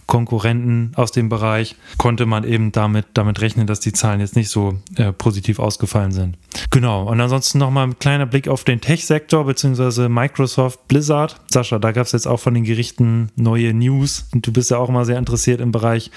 Konkurrenten 0.07 0.92
aus 0.96 1.12
dem 1.12 1.30
Bereich 1.30 1.75
konnte 1.98 2.25
man 2.25 2.44
eben 2.44 2.72
damit, 2.72 3.06
damit 3.13 3.42
rechnen, 3.42 3.66
dass 3.66 3.80
die 3.80 3.92
Zahlen 3.92 4.19
jetzt 4.19 4.36
nicht 4.36 4.50
so 4.50 4.80
äh, 4.96 5.12
positiv 5.12 5.60
ausgefallen 5.60 6.12
sind. 6.12 6.38
Genau, 6.69 7.10
und 7.10 7.19
ansonsten 7.19 7.57
nochmal 7.57 7.88
ein 7.88 8.00
kleiner 8.00 8.25
Blick 8.25 8.47
auf 8.47 8.64
den 8.64 8.81
Tech-Sektor 8.81 9.45
beziehungsweise 9.45 10.07
Microsoft 10.09 10.88
Blizzard. 10.88 11.40
Sascha, 11.50 11.80
da 11.80 11.92
gab 11.92 12.06
es 12.06 12.12
jetzt 12.12 12.28
auch 12.28 12.40
von 12.40 12.54
den 12.54 12.64
Gerichten 12.64 13.30
neue 13.35 13.74
News 13.74 14.28
und 14.31 14.45
du 14.45 14.54
bist 14.54 14.71
ja 14.71 14.78
auch 14.78 14.90
mal 14.90 15.06
sehr 15.06 15.18
interessiert 15.18 15.59
im 15.59 15.71
Bereich 15.71 16.12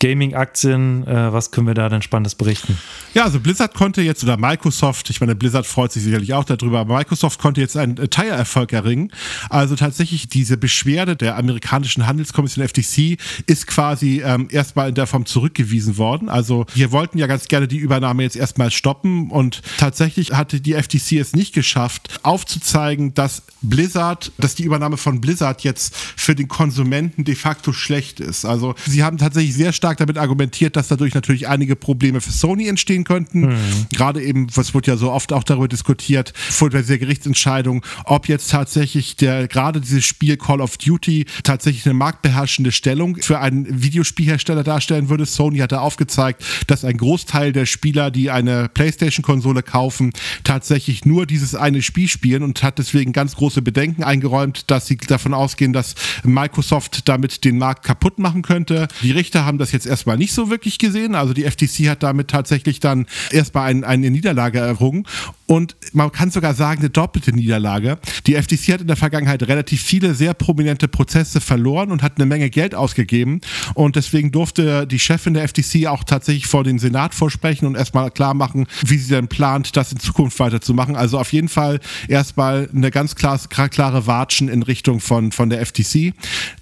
Gaming-Aktien. 0.00 1.06
Äh, 1.06 1.32
was 1.32 1.50
können 1.50 1.66
wir 1.66 1.74
da 1.74 1.88
denn 1.88 2.02
Spannendes 2.02 2.34
berichten? 2.34 2.78
Ja, 3.14 3.24
also 3.24 3.40
Blizzard 3.40 3.74
konnte 3.74 4.00
jetzt, 4.00 4.22
oder 4.24 4.36
Microsoft, 4.36 5.10
ich 5.10 5.20
meine, 5.20 5.34
Blizzard 5.34 5.66
freut 5.66 5.92
sich 5.92 6.02
sicherlich 6.02 6.32
auch 6.34 6.44
darüber, 6.44 6.80
aber 6.80 6.96
Microsoft 6.96 7.40
konnte 7.40 7.60
jetzt 7.60 7.76
einen 7.76 7.98
äh, 7.98 8.08
Teiererfolg 8.08 8.72
erringen. 8.72 9.12
Also 9.50 9.76
tatsächlich 9.76 10.28
diese 10.28 10.56
Beschwerde 10.56 11.16
der 11.16 11.36
amerikanischen 11.36 12.06
Handelskommission 12.06 12.66
FTC 12.66 13.18
ist 13.46 13.66
quasi 13.66 14.22
ähm, 14.24 14.48
erstmal 14.50 14.88
in 14.88 14.94
der 14.94 15.06
Form 15.06 15.26
zurückgewiesen 15.26 15.96
worden. 15.98 16.28
Also 16.28 16.66
wir 16.74 16.92
wollten 16.92 17.18
ja 17.18 17.26
ganz 17.26 17.48
gerne 17.48 17.68
die 17.68 17.78
Übernahme 17.78 18.22
jetzt 18.22 18.36
erstmal 18.36 18.70
stoppen 18.70 19.30
und 19.30 19.62
tatsächlich 19.78 20.32
hatte 20.32 20.60
die 20.60 20.74
FTC 20.74 21.12
es 21.12 21.34
nicht 21.34 21.54
geschafft, 21.54 22.20
aufzuzeigen, 22.22 23.14
dass 23.14 23.42
Blizzard, 23.62 24.32
dass 24.38 24.54
die 24.54 24.64
Übernahme 24.64 24.96
von 24.96 25.20
Blizzard 25.20 25.62
jetzt 25.62 25.94
für 25.96 26.34
den 26.34 26.48
Konsumenten 26.48 27.24
de 27.24 27.34
facto 27.34 27.72
schlecht 27.72 28.20
ist. 28.20 28.44
Also 28.44 28.74
sie 28.86 29.02
haben 29.02 29.18
tatsächlich 29.18 29.54
sehr 29.54 29.72
stark 29.72 29.98
damit 29.98 30.18
argumentiert, 30.18 30.76
dass 30.76 30.88
dadurch 30.88 31.14
natürlich 31.14 31.48
einige 31.48 31.76
Probleme 31.76 32.20
für 32.20 32.30
Sony 32.30 32.68
entstehen 32.68 33.04
könnten. 33.04 33.40
Mhm. 33.40 33.56
Gerade 33.92 34.22
eben, 34.22 34.46
was 34.54 34.74
wird 34.74 34.86
ja 34.86 34.96
so 34.96 35.10
oft 35.10 35.32
auch 35.32 35.44
darüber 35.44 35.68
diskutiert, 35.68 36.32
vor 36.36 36.70
der 36.70 36.82
Gerichtsentscheidung, 36.82 37.84
ob 38.04 38.28
jetzt 38.28 38.50
tatsächlich 38.50 39.16
der 39.16 39.48
gerade 39.48 39.80
dieses 39.80 40.04
Spiel 40.04 40.36
Call 40.36 40.60
of 40.60 40.76
Duty 40.76 41.26
tatsächlich 41.42 41.86
eine 41.86 41.94
marktbeherrschende 41.94 42.72
Stellung 42.72 43.15
für 43.20 43.40
einen 43.40 43.82
Videospielhersteller 43.82 44.62
darstellen 44.62 45.08
würde. 45.08 45.26
Sony 45.26 45.58
hat 45.58 45.72
da 45.72 45.80
aufgezeigt, 45.80 46.44
dass 46.66 46.84
ein 46.84 46.96
Großteil 46.96 47.52
der 47.52 47.66
Spieler, 47.66 48.10
die 48.10 48.30
eine 48.30 48.68
PlayStation-Konsole 48.68 49.62
kaufen, 49.62 50.12
tatsächlich 50.44 51.04
nur 51.04 51.26
dieses 51.26 51.54
eine 51.54 51.82
Spiel 51.82 52.08
spielen 52.08 52.42
und 52.42 52.62
hat 52.62 52.78
deswegen 52.78 53.12
ganz 53.12 53.36
große 53.36 53.62
Bedenken 53.62 54.04
eingeräumt, 54.04 54.70
dass 54.70 54.86
sie 54.86 54.96
davon 54.96 55.34
ausgehen, 55.34 55.72
dass 55.72 55.94
Microsoft 56.24 57.08
damit 57.08 57.44
den 57.44 57.58
Markt 57.58 57.84
kaputt 57.84 58.18
machen 58.18 58.42
könnte. 58.42 58.88
Die 59.02 59.12
Richter 59.12 59.44
haben 59.44 59.58
das 59.58 59.72
jetzt 59.72 59.86
erstmal 59.86 60.18
nicht 60.18 60.32
so 60.32 60.50
wirklich 60.50 60.78
gesehen. 60.78 61.14
Also 61.14 61.32
die 61.32 61.44
FTC 61.44 61.88
hat 61.88 62.02
damit 62.02 62.28
tatsächlich 62.28 62.80
dann 62.80 63.06
erstmal 63.30 63.70
ein, 63.70 63.84
eine 63.84 64.10
Niederlage 64.10 64.58
errungen 64.58 65.06
und 65.46 65.76
man 65.92 66.10
kann 66.12 66.30
sogar 66.30 66.54
sagen, 66.54 66.80
eine 66.80 66.90
doppelte 66.90 67.32
Niederlage. 67.32 67.98
Die 68.26 68.34
FTC 68.34 68.72
hat 68.72 68.80
in 68.80 68.88
der 68.88 68.96
Vergangenheit 68.96 69.42
relativ 69.44 69.82
viele 69.82 70.14
sehr 70.14 70.34
prominente 70.34 70.88
Prozesse 70.88 71.40
verloren 71.40 71.90
und 71.92 72.02
hat 72.02 72.14
eine 72.16 72.26
Menge 72.26 72.50
Geld 72.50 72.74
ausgegeben 72.74 73.05
gegeben. 73.06 73.40
Und 73.74 73.96
deswegen 73.96 74.32
durfte 74.32 74.86
die 74.86 74.98
Chefin 74.98 75.34
der 75.34 75.48
FTC 75.48 75.86
auch 75.86 76.04
tatsächlich 76.04 76.46
vor 76.46 76.64
den 76.64 76.78
Senat 76.78 77.14
vorsprechen 77.14 77.66
und 77.66 77.76
erstmal 77.76 78.10
klar 78.10 78.34
machen, 78.34 78.66
wie 78.84 78.98
sie 78.98 79.14
denn 79.14 79.28
plant, 79.28 79.76
das 79.76 79.92
in 79.92 79.98
Zukunft 79.98 80.38
weiterzumachen. 80.38 80.96
Also 80.96 81.18
auf 81.18 81.32
jeden 81.32 81.48
Fall 81.48 81.80
erstmal 82.08 82.68
eine 82.74 82.90
ganz 82.90 83.14
klar, 83.14 83.38
klare 83.48 84.06
Watschen 84.06 84.48
in 84.48 84.62
Richtung 84.62 85.00
von, 85.00 85.32
von 85.32 85.50
der 85.50 85.64
FTC. 85.64 86.14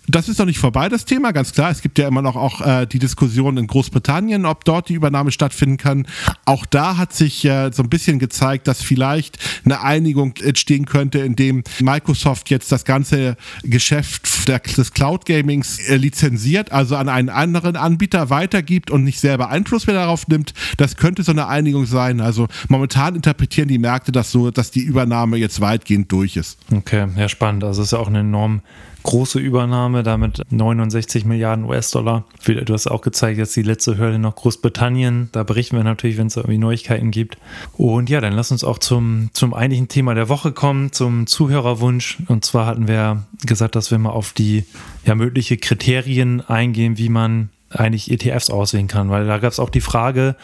Das 0.07 0.29
ist 0.29 0.39
noch 0.39 0.47
nicht 0.47 0.59
vorbei, 0.59 0.89
das 0.89 1.07
Thema, 1.07 1.33
ganz 1.33 1.53
klar. 1.53 1.71
Es 1.71 1.81
gibt 1.81 1.99
ja 1.99 2.07
immer 2.07 2.21
noch 2.21 2.37
auch 2.37 2.61
äh, 2.61 2.87
die 2.87 2.99
Diskussion 2.99 3.57
in 3.57 3.67
Großbritannien, 3.67 4.45
ob 4.45 4.65
dort 4.65 4.89
die 4.91 4.95
Übernahme 4.95 5.33
stattfinden 5.33 5.79
kann. 5.79 6.07
Auch 6.45 6.67
da 6.67 6.99
hat 6.99 7.15
sich 7.15 7.45
äh, 7.45 7.71
so 7.73 7.83
ein 7.83 7.89
bisschen 7.89 8.19
gezeigt, 8.19 8.69
dass 8.69 8.83
vielleicht 8.83 9.39
eine 9.65 9.81
Einigung 9.81 10.35
entstehen 10.37 10.85
könnte, 10.85 11.21
indem 11.21 11.65
Microsoft 11.81 12.51
jetzt 12.51 12.71
das 12.71 12.85
ganze 12.85 13.37
Geschäft 13.63 14.47
der, 14.47 14.59
des 14.59 14.93
Cloud 14.93 15.25
Gamings 15.25 15.79
äh, 15.89 15.97
lizenziert, 15.97 16.71
also 16.71 16.97
an 16.97 17.09
einen 17.09 17.31
anderen 17.31 17.77
Anbieter 17.77 18.29
weitergibt 18.29 18.91
und 18.91 19.05
nicht 19.05 19.21
selber 19.21 19.49
Einfluss 19.49 19.87
mehr 19.87 19.97
darauf 19.97 20.29
nimmt. 20.29 20.53
Das 20.77 20.97
könnte 20.97 21.23
so 21.23 21.33
eine 21.33 21.49
Einigung 21.49 21.87
sein. 21.87 22.21
Also 22.21 22.49
momentan 22.69 23.15
interpretieren 23.15 23.69
die 23.69 23.79
Märkte 23.79 24.13
das 24.13 24.31
so, 24.31 24.51
dass 24.51 24.71
die 24.71 24.83
Übernahme 24.83 25.39
jetzt 25.39 25.63
weitgehend 25.63 26.13
durch 26.13 26.37
ist. 26.37 26.59
Okay, 26.71 27.07
ja 27.17 27.29
spannend. 27.29 27.65
Also 27.65 27.81
es 27.81 27.89
ist 27.89 27.93
ja 27.93 27.99
auch 27.99 28.09
eine 28.09 28.21
enorm 28.21 28.61
große 29.05 29.39
Übernahme, 29.39 30.03
damit 30.03 30.43
69 30.51 31.25
Milliarden 31.25 31.67
US-Dollar. 31.67 32.25
Du 32.45 32.73
hast 32.73 32.87
auch 32.89 33.03
gezeigt, 33.03 33.39
jetzt 33.39 33.55
die 33.55 33.63
letzte 33.63 33.97
Hürde 33.99 34.19
noch 34.19 34.35
Großbritannien. 34.35 35.29
Da 35.31 35.45
berichten 35.45 35.77
wir 35.77 35.85
natürlich, 35.85 36.17
wenn 36.17 36.27
es 36.27 36.37
irgendwie 36.37 36.59
Neuigkeiten 36.59 37.11
gibt. 37.11 37.37
Und 37.75 38.11
ja, 38.11 38.21
dann 38.21 38.33
lass 38.33 38.51
uns 38.51 38.65
auch 38.65 38.79
zum, 38.79 39.29
zum 39.35 39.55
eigentlichen 39.55 39.89
Thema 39.89 40.15
der 40.15 40.29
Woche 40.29 40.53
kommen, 40.53 40.91
zum 40.91 41.27
Zuhörerwunsch. 41.27 42.19
Und 42.29 42.45
zwar 42.45 42.67
hatten 42.67 42.89
wir 42.89 43.25
gesagt, 43.45 43.77
dass 43.77 43.91
wir 43.91 43.99
mal 43.99 44.11
auf 44.11 44.33
die 44.33 44.65
ja, 45.05 45.15
mögliche 45.15 45.59
Kriterien 45.59 46.41
eingehen, 46.41 46.99
wie 46.99 47.11
man 47.11 47.51
eigentlich 47.71 48.11
ETFs 48.11 48.51
auswählen 48.51 48.89
kann, 48.89 49.11
weil 49.11 49.27
da 49.27 49.39
gab 49.39 49.53
es 49.53 49.59
auch 49.59 49.71
die 49.71 49.81
Frage, 49.81 50.37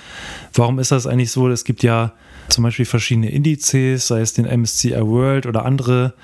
warum 0.52 0.79
ist 0.79 0.90
das 0.90 1.07
eigentlich 1.07 1.31
so? 1.31 1.49
Es 1.49 1.64
gibt 1.64 1.83
ja 1.83 2.12
zum 2.50 2.64
Beispiel 2.64 2.85
verschiedene 2.85 3.30
Indizes, 3.30 4.07
sei 4.07 4.21
es 4.21 4.35
den 4.35 4.45
MSCI 4.45 5.00
World 5.00 5.47
oder 5.47 5.64
andere 5.64 6.14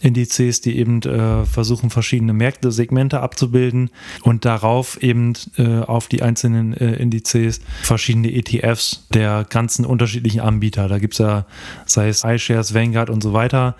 Indizes, 0.00 0.60
die 0.60 0.76
eben 0.76 1.00
äh, 1.02 1.44
versuchen, 1.46 1.90
verschiedene 1.90 2.32
Märkte, 2.32 2.70
Segmente 2.70 3.20
abzubilden 3.20 3.90
und 4.22 4.44
darauf 4.44 5.02
eben 5.02 5.32
äh, 5.56 5.80
auf 5.80 6.08
die 6.08 6.22
einzelnen 6.22 6.74
äh, 6.74 6.94
Indizes 6.94 7.60
verschiedene 7.82 8.32
ETFs 8.32 9.06
der 9.12 9.46
ganzen 9.48 9.84
unterschiedlichen 9.84 10.40
Anbieter. 10.40 10.88
Da 10.88 10.98
gibt 10.98 11.14
es 11.14 11.18
ja, 11.18 11.46
sei 11.86 12.08
es 12.08 12.24
iShares, 12.24 12.74
Vanguard 12.74 13.10
und 13.10 13.22
so 13.22 13.32
weiter, 13.32 13.76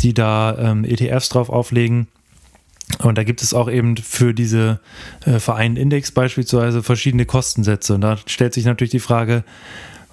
die 0.00 0.14
da 0.14 0.56
ähm, 0.58 0.84
ETFs 0.84 1.28
drauf 1.28 1.50
auflegen. 1.50 2.06
Und 3.02 3.18
da 3.18 3.24
gibt 3.24 3.42
es 3.42 3.52
auch 3.52 3.70
eben 3.70 3.96
für 3.96 4.32
diese 4.32 4.80
äh, 5.24 5.38
Vereinsindex 5.38 6.12
beispielsweise 6.12 6.82
verschiedene 6.82 7.26
Kostensätze. 7.26 7.94
Und 7.94 8.00
da 8.00 8.16
stellt 8.26 8.54
sich 8.54 8.64
natürlich 8.64 8.90
die 8.92 8.98
Frage, 8.98 9.44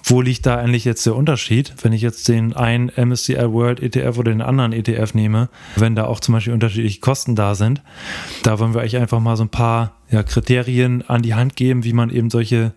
wo 0.06 0.20
liegt 0.20 0.46
da 0.46 0.56
eigentlich 0.56 0.84
jetzt 0.84 1.04
der 1.04 1.16
Unterschied, 1.16 1.74
wenn 1.82 1.92
ich 1.92 2.00
jetzt 2.00 2.28
den 2.28 2.54
einen 2.54 2.90
MSCI 2.96 3.52
World 3.52 3.80
ETF 3.80 4.18
oder 4.18 4.30
den 4.30 4.40
anderen 4.40 4.72
ETF 4.72 5.14
nehme, 5.14 5.48
wenn 5.74 5.96
da 5.96 6.04
auch 6.04 6.20
zum 6.20 6.34
Beispiel 6.34 6.52
unterschiedliche 6.52 7.00
Kosten 7.00 7.34
da 7.34 7.56
sind. 7.56 7.82
Da 8.44 8.58
wollen 8.60 8.72
wir 8.72 8.82
euch 8.82 8.96
einfach 8.96 9.18
mal 9.18 9.36
so 9.36 9.44
ein 9.44 9.48
paar 9.48 9.96
ja, 10.08 10.22
Kriterien 10.22 11.02
an 11.08 11.22
die 11.22 11.34
Hand 11.34 11.56
geben, 11.56 11.82
wie 11.82 11.92
man 11.92 12.10
eben 12.10 12.30
solche 12.30 12.72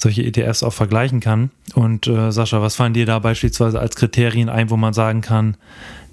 solche 0.00 0.22
ETFs 0.22 0.62
auch 0.62 0.72
vergleichen 0.72 1.18
kann. 1.18 1.50
Und 1.74 2.06
äh, 2.06 2.30
Sascha, 2.30 2.62
was 2.62 2.76
fallen 2.76 2.94
dir 2.94 3.04
da 3.04 3.18
beispielsweise 3.18 3.80
als 3.80 3.96
Kriterien 3.96 4.48
ein, 4.48 4.70
wo 4.70 4.76
man 4.76 4.94
sagen 4.94 5.22
kann, 5.22 5.56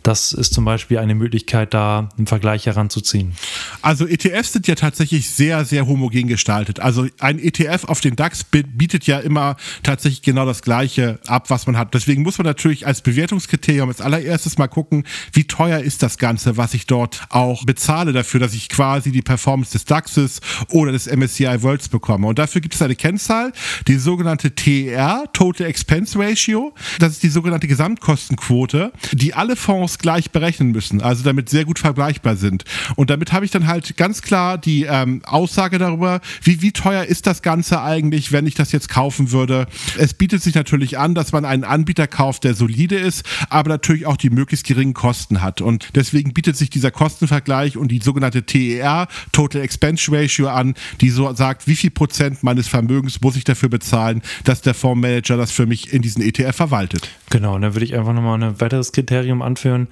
das 0.06 0.34
ist 0.34 0.54
zum 0.54 0.66
Beispiel 0.66 1.00
eine 1.00 1.16
Möglichkeit, 1.16 1.74
da 1.74 2.10
einen 2.16 2.28
Vergleich 2.28 2.68
heranzuziehen. 2.68 3.34
Also 3.82 4.06
ETFs 4.06 4.54
sind 4.54 4.68
ja 4.68 4.76
tatsächlich 4.76 5.32
sehr, 5.32 5.66
sehr 5.66 5.88
homogen 5.88 6.28
gestaltet. 6.28 6.80
Also 6.80 7.08
ein 7.20 7.40
ETF 7.40 7.86
auf 7.86 8.02
den 8.02 8.16
DAX 8.16 8.44
bietet 8.44 9.08
ja 9.08 9.18
immer 9.18 9.56
tatsächlich 9.82 10.22
genau 10.22 10.46
das 10.46 10.62
Gleiche 10.62 11.20
ab, 11.26 11.50
was 11.50 11.66
man 11.66 11.76
hat. 11.76 11.96
Deswegen 11.96 12.22
muss 12.22 12.38
man 12.38 12.46
natürlich 12.46 12.86
als 12.86 13.02
Bewertungskriterium 13.02 13.90
als 13.90 14.00
allererstes 14.00 14.60
mal 14.60 14.68
gucken, 14.68 15.06
wie 15.34 15.46
teuer 15.46 15.80
ist 15.80 16.04
das 16.04 16.20
Ganze, 16.20 16.56
was 16.56 16.76
ich 16.76 16.86
dort 16.86 17.24
auch 17.30 17.66
bezahle 17.66 18.14
dafür, 18.14 18.40
dass 18.40 18.54
ich 18.54 18.70
quasi 18.70 19.12
die 19.12 19.24
Performance 19.24 19.72
des 19.72 19.86
DAXes 19.86 20.40
oder 20.70 20.92
des 20.92 21.08
MSCI 21.08 21.64
Worlds 21.64 21.90
bekomme. 21.90 22.28
Und 22.28 22.38
dafür 22.38 22.62
gibt 22.62 22.76
es 22.76 22.82
eine 22.84 22.96
Kennzahl, 22.96 23.54
die 23.88 23.96
sogenannte 23.96 24.54
TER, 24.54 25.24
Total 25.34 25.66
Expense 25.66 26.20
Ratio. 26.20 26.76
Das 27.00 27.14
ist 27.14 27.24
die 27.24 27.30
sogenannte 27.30 27.68
Gesamtkostenquote, 27.68 28.92
die 29.12 29.34
alle 29.34 29.56
Fonds 29.56 29.95
gleich 30.00 30.32
berechnen 30.32 30.72
müssen, 30.72 31.02
also 31.02 31.24
damit 31.24 31.50
sehr 31.50 31.66
gut 31.66 31.80
vergleichbar 31.80 32.36
sind. 32.36 32.64
Und 32.96 33.10
damit 33.10 33.34
habe 33.34 33.46
ich 33.46 33.52
dann 33.52 33.68
halt 33.68 33.98
ganz 33.98 34.22
klar 34.22 34.58
die 34.58 34.84
ähm, 34.84 35.22
Aussage 35.26 35.78
darüber, 35.78 36.22
wie, 36.42 36.62
wie 36.62 36.72
teuer 36.72 37.04
ist 37.04 37.28
das 37.28 37.42
Ganze 37.42 37.82
eigentlich, 37.82 38.32
wenn 38.32 38.48
ich 38.48 38.56
das 38.56 38.72
jetzt 38.72 38.90
kaufen 38.90 39.32
würde. 39.32 39.68
Es 39.98 40.14
bietet 40.14 40.42
sich 40.42 40.56
natürlich 40.56 40.98
an, 40.98 41.16
dass 41.16 41.32
man 41.32 41.46
einen 41.46 41.64
Anbieter 41.64 42.08
kauft, 42.08 42.44
der 42.44 42.54
solide 42.54 42.96
ist, 42.96 43.24
aber 43.50 43.70
natürlich 43.70 44.06
auch 44.06 44.18
die 44.18 44.30
möglichst 44.30 44.66
geringen 44.66 44.94
Kosten 44.94 45.42
hat. 45.42 45.62
Und 45.62 45.90
deswegen 45.96 46.34
bietet 46.34 46.58
sich 46.58 46.70
dieser 46.70 46.92
Kostenvergleich 46.92 47.78
und 47.78 47.90
die 47.90 48.00
sogenannte 48.00 48.44
TER, 48.44 49.08
Total 49.32 49.62
Expense 49.62 50.12
Ratio, 50.12 50.48
an, 50.48 50.76
die 51.02 51.10
so 51.10 51.34
sagt, 51.34 51.68
wie 51.68 51.76
viel 51.76 51.92
Prozent 51.92 52.44
meines 52.44 52.68
Vermögens 52.68 53.22
muss 53.22 53.36
ich 53.36 53.44
dafür 53.44 53.70
bezahlen, 53.70 54.22
dass 54.44 54.62
der 54.62 54.74
Fondsmanager 54.74 55.38
das 55.38 55.52
für 55.52 55.66
mich 55.66 55.94
in 55.94 56.02
diesen 56.02 56.22
ETF 56.22 56.56
verwaltet. 56.56 57.10
Genau, 57.30 57.56
und 57.56 57.62
dann 57.62 57.74
würde 57.74 57.86
ich 57.86 57.96
einfach 57.96 58.14
nochmal 58.14 58.42
ein 58.42 58.62
weiteres 58.62 58.92
Kriterium 58.92 59.42
anführen. 59.42 59.85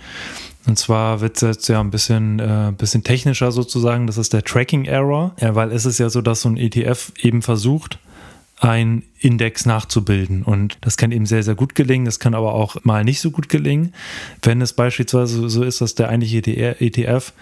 Und 0.65 0.77
zwar 0.79 1.19
wird 1.21 1.35
es 1.35 1.41
jetzt 1.41 1.67
ja 1.67 1.81
ein 1.81 1.91
bisschen, 1.91 2.39
äh, 2.39 2.71
bisschen 2.77 3.03
technischer 3.03 3.51
sozusagen. 3.51 4.07
Das 4.07 4.17
ist 4.17 4.33
der 4.33 4.43
Tracking 4.43 4.85
Error, 4.85 5.33
ja, 5.39 5.55
weil 5.55 5.71
es 5.71 5.85
ist 5.85 5.99
ja 5.99 6.09
so, 6.09 6.21
dass 6.21 6.41
so 6.41 6.49
ein 6.49 6.57
ETF 6.57 7.11
eben 7.19 7.41
versucht, 7.41 7.99
ein 8.59 9.03
Index 9.19 9.65
nachzubilden. 9.65 10.43
Und 10.43 10.77
das 10.81 10.95
kann 10.95 11.11
eben 11.11 11.25
sehr, 11.25 11.43
sehr 11.43 11.55
gut 11.55 11.75
gelingen. 11.75 12.05
Das 12.05 12.19
kann 12.19 12.33
aber 12.33 12.53
auch 12.53 12.77
mal 12.83 13.03
nicht 13.03 13.19
so 13.19 13.29
gut 13.29 13.49
gelingen. 13.49 13.93
Wenn 14.41 14.61
es 14.61 14.71
beispielsweise 14.71 15.49
so 15.49 15.63
ist, 15.63 15.81
dass 15.81 15.95
der 15.95 16.07
eigentliche 16.07 16.39
ETF 16.79 17.33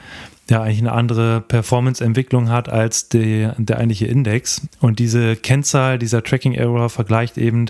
ja 0.50 0.64
eigentlich 0.64 0.80
eine 0.80 0.94
andere 0.94 1.42
Performance-Entwicklung 1.42 2.50
hat 2.50 2.70
als 2.70 3.10
die, 3.10 3.50
der 3.58 3.78
eigentliche 3.78 4.08
Index. 4.08 4.62
Und 4.80 4.98
diese 4.98 5.36
Kennzahl, 5.36 6.00
dieser 6.00 6.24
Tracking 6.24 6.54
Error 6.54 6.90
vergleicht 6.90 7.38
eben, 7.38 7.68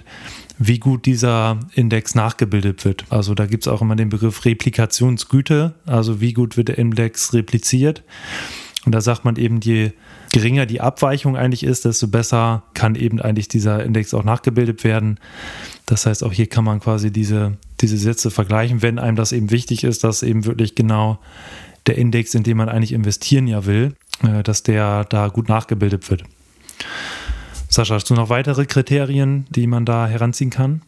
wie 0.64 0.78
gut 0.78 1.08
dieser 1.08 1.60
Index 1.74 2.14
nachgebildet 2.14 2.86
wird. 2.86 3.06
Also 3.10 3.34
da 3.34 3.48
gibt 3.48 3.66
es 3.66 3.68
auch 3.68 3.82
immer 3.82 3.96
den 3.96 4.10
Begriff 4.10 4.46
Replikationsgüte, 4.46 5.74
also 5.88 6.22
wie 6.22 6.34
gut 6.34 6.56
wird 6.56 6.68
der 6.68 6.78
Index 6.78 7.34
repliziert. 7.34 8.04
Und 8.86 8.94
da 8.94 9.02
sagt 9.02 9.26
man 9.26 9.38
eben, 9.38 9.60
je 9.60 9.92
geringer 10.32 10.68
die 10.68 10.80
Abweichung 10.80 11.36
eigentlich 11.36 11.64
ist, 11.64 11.86
desto 11.86 12.08
besser 12.08 12.62
kann 12.76 12.94
eben 12.94 13.20
eigentlich 13.20 13.48
dieser 13.48 13.84
Index 13.84 14.14
auch 14.14 14.24
nachgebildet 14.24 14.84
werden. 14.84 15.20
Das 15.88 16.06
heißt, 16.06 16.24
auch 16.24 16.32
hier 16.32 16.48
kann 16.48 16.64
man 16.64 16.80
quasi 16.80 17.12
diese, 17.12 17.58
diese 17.80 17.98
Sätze 17.98 18.30
vergleichen, 18.30 18.84
wenn 18.84 19.00
einem 19.00 19.16
das 19.16 19.32
eben 19.32 19.50
wichtig 19.50 19.84
ist, 19.84 20.04
dass 20.04 20.22
eben 20.22 20.46
wirklich 20.46 20.76
genau 20.76 21.20
der 21.88 21.98
Index, 21.98 22.36
in 22.36 22.44
den 22.44 22.58
man 22.58 22.70
eigentlich 22.70 22.94
investieren 22.94 23.48
ja 23.48 23.66
will, 23.66 23.96
äh, 24.22 24.44
dass 24.44 24.62
der 24.62 25.06
da 25.06 25.28
gut 25.30 25.50
nachgebildet 25.50 26.10
wird. 26.12 26.24
Sascha, 27.74 27.96
hast 27.96 28.10
du 28.10 28.16
noch 28.16 28.28
weitere 28.28 28.66
Kriterien, 28.66 29.46
die 29.50 29.66
man 29.66 29.86
da 29.86 30.06
heranziehen 30.06 30.50
kann? 30.50 30.82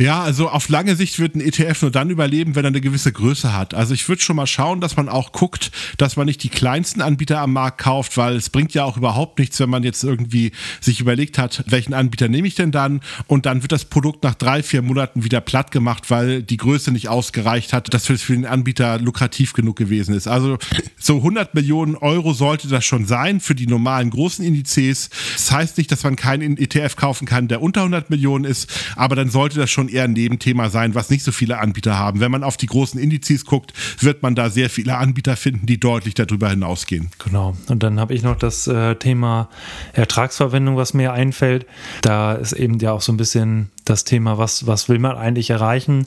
Ja, 0.00 0.22
also 0.22 0.48
auf 0.48 0.68
lange 0.68 0.94
Sicht 0.94 1.18
wird 1.18 1.34
ein 1.34 1.40
ETF 1.40 1.82
nur 1.82 1.90
dann 1.90 2.08
überleben, 2.10 2.54
wenn 2.54 2.64
er 2.64 2.68
eine 2.68 2.80
gewisse 2.80 3.10
Größe 3.10 3.52
hat. 3.52 3.74
Also 3.74 3.94
ich 3.94 4.08
würde 4.08 4.22
schon 4.22 4.36
mal 4.36 4.46
schauen, 4.46 4.80
dass 4.80 4.96
man 4.96 5.08
auch 5.08 5.32
guckt, 5.32 5.72
dass 5.96 6.14
man 6.14 6.26
nicht 6.26 6.40
die 6.44 6.50
kleinsten 6.50 7.02
Anbieter 7.02 7.40
am 7.40 7.52
Markt 7.52 7.78
kauft, 7.78 8.16
weil 8.16 8.36
es 8.36 8.48
bringt 8.48 8.74
ja 8.74 8.84
auch 8.84 8.96
überhaupt 8.96 9.40
nichts, 9.40 9.58
wenn 9.58 9.70
man 9.70 9.82
jetzt 9.82 10.04
irgendwie 10.04 10.52
sich 10.80 11.00
überlegt 11.00 11.36
hat, 11.36 11.64
welchen 11.66 11.94
Anbieter 11.94 12.28
nehme 12.28 12.46
ich 12.46 12.54
denn 12.54 12.70
dann? 12.70 13.00
Und 13.26 13.44
dann 13.44 13.62
wird 13.62 13.72
das 13.72 13.86
Produkt 13.86 14.22
nach 14.22 14.36
drei, 14.36 14.62
vier 14.62 14.82
Monaten 14.82 15.24
wieder 15.24 15.40
platt 15.40 15.72
gemacht, 15.72 16.10
weil 16.12 16.44
die 16.44 16.58
Größe 16.58 16.92
nicht 16.92 17.08
ausgereicht 17.08 17.72
hat, 17.72 17.92
dass 17.92 18.08
es 18.08 18.22
für 18.22 18.34
den 18.34 18.46
Anbieter 18.46 19.00
lukrativ 19.00 19.52
genug 19.52 19.74
gewesen 19.74 20.14
ist. 20.14 20.28
Also 20.28 20.58
so 20.96 21.16
100 21.16 21.56
Millionen 21.56 21.96
Euro 21.96 22.34
sollte 22.34 22.68
das 22.68 22.84
schon 22.84 23.04
sein 23.04 23.40
für 23.40 23.56
die 23.56 23.66
normalen 23.66 24.10
großen 24.10 24.44
Indizes. 24.44 25.10
Das 25.32 25.50
heißt 25.50 25.76
nicht, 25.76 25.90
dass 25.90 26.04
man 26.04 26.14
keinen 26.14 26.56
ETF 26.56 26.94
kaufen 26.94 27.26
kann, 27.26 27.48
der 27.48 27.62
unter 27.62 27.80
100 27.80 28.10
Millionen 28.10 28.44
ist, 28.44 28.70
aber 28.94 29.16
dann 29.16 29.28
sollte 29.28 29.58
das 29.58 29.70
schon 29.72 29.87
eher 29.88 30.04
ein 30.04 30.12
Nebenthema 30.12 30.70
sein, 30.70 30.94
was 30.94 31.10
nicht 31.10 31.24
so 31.24 31.32
viele 31.32 31.58
Anbieter 31.58 31.98
haben. 31.98 32.20
Wenn 32.20 32.30
man 32.30 32.44
auf 32.44 32.56
die 32.56 32.66
großen 32.66 33.00
Indizes 33.00 33.44
guckt, 33.44 33.72
wird 34.00 34.22
man 34.22 34.34
da 34.34 34.50
sehr 34.50 34.70
viele 34.70 34.96
Anbieter 34.96 35.36
finden, 35.36 35.66
die 35.66 35.80
deutlich 35.80 36.14
darüber 36.14 36.50
hinausgehen. 36.50 37.10
Genau. 37.18 37.56
Und 37.68 37.82
dann 37.82 38.00
habe 38.00 38.14
ich 38.14 38.22
noch 38.22 38.36
das 38.36 38.66
äh, 38.66 38.94
Thema 38.96 39.48
Ertragsverwendung, 39.92 40.76
was 40.76 40.94
mir 40.94 41.12
einfällt. 41.12 41.66
Da 42.02 42.32
ist 42.32 42.52
eben 42.52 42.78
ja 42.78 42.92
auch 42.92 43.02
so 43.02 43.12
ein 43.12 43.16
bisschen 43.16 43.70
das 43.84 44.04
Thema, 44.04 44.38
was, 44.38 44.66
was 44.66 44.88
will 44.88 44.98
man 44.98 45.16
eigentlich 45.16 45.50
erreichen? 45.50 46.06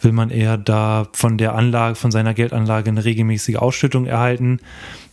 Will 0.00 0.12
man 0.12 0.30
eher 0.30 0.58
da 0.58 1.08
von 1.12 1.38
der 1.38 1.54
Anlage, 1.54 1.94
von 1.94 2.10
seiner 2.10 2.34
Geldanlage 2.34 2.90
eine 2.90 3.04
regelmäßige 3.04 3.56
Ausschüttung 3.56 4.06
erhalten? 4.06 4.58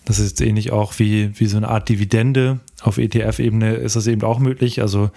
Das 0.05 0.17
ist 0.17 0.29
jetzt 0.29 0.41
ähnlich 0.41 0.71
auch 0.71 0.97
wie, 0.97 1.39
wie 1.39 1.45
so 1.45 1.57
eine 1.57 1.67
Art 1.67 1.87
Dividende. 1.87 2.59
Auf 2.81 2.97
ETF-Ebene 2.97 3.75
ist 3.75 3.95
das 3.95 4.07
eben 4.07 4.23
auch 4.23 4.39
möglich. 4.39 4.81
Also, 4.81 5.11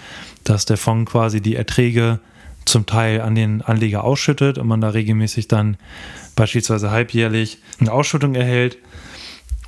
dass 0.45 0.67
der 0.67 0.77
Fonds 0.77 1.11
quasi 1.11 1.41
die 1.41 1.57
Erträge 1.57 2.21
zum 2.65 2.87
Teil 2.87 3.21
an 3.21 3.35
den 3.35 3.63
Anleger 3.63 4.05
ausschüttet 4.05 4.59
und 4.59 4.67
man 4.67 4.81
da 4.81 4.91
regelmäßig 4.91 5.49
dann 5.49 5.77
beispielsweise 6.37 6.91
halbjährlich 6.91 7.59
eine 7.81 7.93
Ausschüttung 7.93 8.35
erhält? 8.35 8.79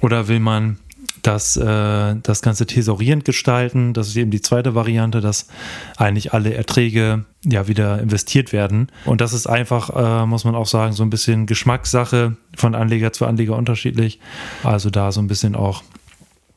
Oder 0.00 0.28
will 0.28 0.40
man 0.40 0.78
das, 1.22 1.56
äh, 1.56 2.16
das 2.22 2.42
Ganze 2.42 2.66
thesaurierend 2.66 3.24
gestalten. 3.24 3.94
Das 3.94 4.08
ist 4.08 4.16
eben 4.16 4.30
die 4.30 4.40
zweite 4.40 4.74
Variante, 4.74 5.20
dass 5.20 5.48
eigentlich 5.96 6.32
alle 6.32 6.54
Erträge 6.54 7.24
ja 7.44 7.66
wieder 7.68 8.00
investiert 8.00 8.52
werden. 8.52 8.88
Und 9.04 9.20
das 9.20 9.32
ist 9.32 9.46
einfach, 9.46 9.90
äh, 9.94 10.26
muss 10.26 10.44
man 10.44 10.54
auch 10.54 10.66
sagen, 10.66 10.92
so 10.92 11.02
ein 11.02 11.10
bisschen 11.10 11.46
Geschmackssache 11.46 12.36
von 12.56 12.74
Anleger 12.74 13.12
zu 13.12 13.26
Anleger 13.26 13.56
unterschiedlich. 13.56 14.20
Also 14.62 14.90
da 14.90 15.12
so 15.12 15.20
ein 15.20 15.26
bisschen 15.26 15.54
auch 15.54 15.82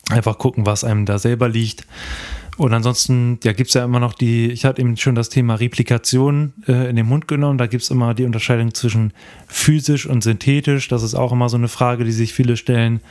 einfach 0.10 0.38
gucken, 0.38 0.65
was 0.65 0.84
einem 0.84 1.06
da 1.06 1.20
selber 1.20 1.50
liegt. 1.50 1.86
Und 2.58 2.74
ansonsten, 2.74 3.40
ja, 3.44 3.54
gibt 3.54 3.70
es 3.70 3.76
ja 3.76 3.86
immer 3.86 4.00
noch 4.00 4.14
die, 4.14 4.48
ich 4.48 4.66
hatte 4.66 4.82
eben 4.82 4.98
schon 4.98 5.16
das 5.16 5.30
Thema 5.30 5.56
Replikation 5.56 6.54
äh, 6.68 6.90
in 6.90 6.96
den 6.96 7.06
Mund 7.06 7.28
genommen. 7.28 7.58
Da 7.58 7.68
gibt 7.68 7.84
es 7.84 7.92
immer 7.92 8.14
die 8.16 8.26
Unterscheidung 8.26 8.74
zwischen 8.74 9.14
physisch 9.48 10.08
und 10.08 10.24
synthetisch. 10.24 10.88
Das 10.88 11.04
ist 11.04 11.14
auch 11.14 11.32
immer 11.32 11.50
so 11.50 11.58
eine 11.58 11.68
Frage, 11.68 12.04
die 12.04 12.12
sich 12.12 12.34
viele 12.34 12.58
stellen. 12.58 13.02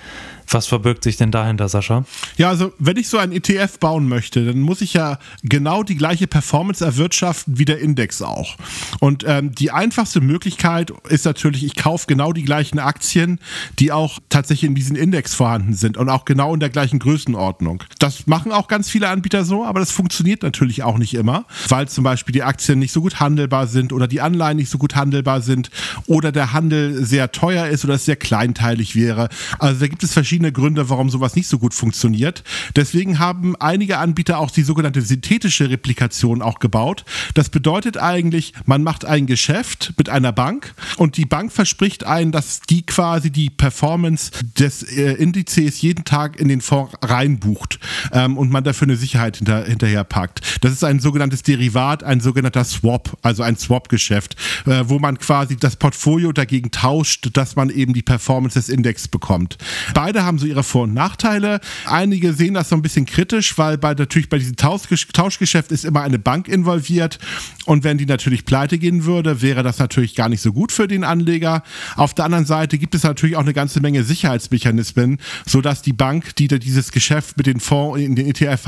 Was 0.49 0.67
verbirgt 0.67 1.03
sich 1.03 1.17
denn 1.17 1.31
dahinter, 1.31 1.69
Sascha? 1.69 2.05
Ja, 2.37 2.49
also 2.49 2.73
wenn 2.79 2.97
ich 2.97 3.09
so 3.09 3.19
ein 3.19 3.33
ETF 3.33 3.79
bauen 3.79 4.09
möchte, 4.09 4.45
dann 4.45 4.61
muss 4.61 4.81
ich 4.81 4.95
ja 4.95 5.19
genau 5.43 5.83
die 5.83 5.97
gleiche 5.97 6.27
Performance 6.27 6.85
erwirtschaften 6.85 7.59
wie 7.59 7.65
der 7.65 7.81
Index 7.81 8.23
auch. 8.23 8.57
Und 9.01 9.25
ähm, 9.27 9.55
die 9.55 9.71
einfachste 9.71 10.21
Möglichkeit 10.21 10.93
ist 11.09 11.25
natürlich, 11.25 11.65
ich 11.65 11.75
kaufe 11.75 12.07
genau 12.07 12.33
die 12.33 12.45
gleichen 12.45 12.79
Aktien, 12.79 13.41
die 13.79 13.91
auch 13.93 14.19
tatsächlich 14.29 14.69
in 14.69 14.75
diesem 14.75 14.97
Index 14.97 15.35
vorhanden 15.35 15.75
sind 15.75 15.97
und 15.97 16.09
auch 16.09 16.25
genau 16.25 16.55
in 16.55 16.61
der 16.61 16.71
gleichen 16.71 16.99
Größenordnung. 16.99 17.83
Das 17.99 18.27
machen 18.27 18.53
auch 18.53 18.69
ganz 18.69 18.89
viele 18.89 19.09
Anbieter 19.09 19.36
so, 19.45 19.65
aber 19.65 19.81
das 19.81 19.91
funktioniert 19.91 20.43
natürlich 20.43 20.83
auch 20.83 20.99
nicht 20.99 21.15
immer, 21.15 21.47
weil 21.69 21.89
zum 21.89 22.05
Beispiel 22.05 22.33
die 22.33 22.43
Aktien 22.43 22.79
nicht 22.79 22.93
so 22.93 23.01
gut 23.01 23.21
handelbar 23.21 23.67
sind 23.67 23.93
oder 23.93 24.07
die 24.07 24.21
Anleihen 24.21 24.57
nicht 24.57 24.71
so 24.71 24.79
gut 24.79 24.95
handelbar 24.95 25.41
sind 25.41 25.71
oder 26.07 26.33
der 26.33 26.53
Handel 26.53 27.05
sehr 27.05 27.33
teuer 27.33 27.67
ist 27.67 27.85
oder 27.85 27.95
es 27.95 28.05
sehr 28.05 28.17
kleinteilig 28.17 28.95
wäre. 28.95 29.29
Also 29.59 29.81
da 29.81 29.89
gibt 29.89 30.03
es 30.03 30.13
verschiedene 30.13 30.47
verschiedene 30.47 30.53
Gründe, 30.53 30.91
warum 30.91 31.11
sowas 31.11 31.35
nicht 31.35 31.49
so 31.49 31.59
gut 31.59 31.75
funktioniert. 31.75 32.45
Deswegen 32.75 33.19
haben 33.19 33.57
einige 33.57 33.99
Anbieter 33.99 34.39
auch 34.39 34.51
die 34.51 34.63
sogenannte 34.63 35.01
synthetische 35.01 35.71
Replikation 35.71 36.43
auch 36.43 36.59
gebaut. 36.59 37.05
Das 37.35 37.49
bedeutet 37.49 37.97
eigentlich, 37.97 38.53
man 38.65 38.83
macht 38.83 39.05
ein 39.05 39.27
Geschäft 39.27 39.95
mit 39.97 40.09
einer 40.09 40.33
Bank 40.33 40.75
und 40.97 41.17
die 41.17 41.25
Bank 41.25 41.53
verspricht 41.53 42.05
einen, 42.05 42.33
dass 42.33 42.61
die 42.61 42.85
quasi 42.85 43.31
die 43.31 43.51
Performance 43.51 44.31
des 44.59 44.83
äh, 44.83 45.13
Indizes 45.13 45.81
jeden 45.81 46.05
Tag 46.05 46.39
in 46.39 46.49
den 46.49 46.61
Fonds 46.61 46.95
reinbucht 47.03 47.79
ähm, 48.13 48.37
und 48.37 48.51
man 48.51 48.63
dafür 48.63 48.87
eine 48.87 48.97
Sicherheit 48.97 49.26
hinter, 49.35 49.65
hinterher 49.65 50.05
packt. 50.05 50.41
Das 50.61 50.71
ist 50.71 50.85
ein 50.85 51.01
sogenanntes 51.01 51.43
Derivat, 51.43 52.05
ein 52.05 52.21
sogenannter 52.21 52.63
Swap, 52.63 53.19
also 53.23 53.43
ein 53.43 53.57
Swap-Geschäft, 53.57 54.37
äh, 54.67 54.85
wo 54.87 55.01
man 55.01 55.19
quasi 55.19 55.57
das 55.57 55.75
Portfolio 55.75 56.31
dagegen 56.33 56.71
tauscht, 56.71 57.31
dass 57.33 57.57
man 57.57 57.71
eben 57.71 57.95
die 57.95 58.03
Performance 58.03 58.59
des 58.59 58.69
Index 58.69 59.09
bekommt. 59.09 59.59
Beide 59.95 60.25
haben 60.25 60.39
so 60.39 60.47
ihre 60.47 60.63
Vor- 60.63 60.85
und 60.85 60.95
Nachteile. 60.95 61.61
Einige 61.87 62.33
sehen 62.33 62.55
das 62.55 62.69
so 62.69 62.77
ein 62.77 62.83
bisschen 62.83 63.07
kritisch, 63.07 63.59
weil 63.59 63.79
bei, 63.79 63.95
natürlich 63.95 64.29
bei 64.29 64.39
diesem 64.39 64.57
Tauschgeschäft 64.57 65.73
ist 65.73 65.85
immer 65.85 66.03
eine 66.03 66.19
Bank 66.19 66.47
involviert. 66.47 67.19
Und 67.65 67.83
wenn 67.83 67.99
die 67.99 68.07
natürlich 68.07 68.45
pleite 68.45 68.79
gehen 68.79 69.05
würde, 69.05 69.43
wäre 69.43 69.63
das 69.63 69.79
natürlich 69.79 70.15
gar 70.15 70.29
nicht 70.29 70.41
so 70.41 70.53
gut 70.53 70.71
für 70.71 70.87
den 70.87 71.03
Anleger. 71.03 71.63
Auf 71.97 72.15
der 72.15 72.27
anderen 72.27 72.47
Seite 72.47 72.79
gibt 72.79 72.95
es 72.95 73.03
natürlich 73.03 73.37
auch 73.37 73.41
eine 73.41 73.55
ganze 73.55 73.81
Menge 73.81 74.05
Sicherheitsmechanismen, 74.05 75.19
sodass 75.47 75.83
die 75.83 75.93
Bank, 75.93 76.37
die 76.37 76.47
dieses 76.47 76.93
Geschäft 76.93 77.37
mit 77.37 77.47
den 77.47 77.61
Fonds 77.61 78.01
in 78.01 78.15
den 78.15 78.27
ETF 78.27 78.67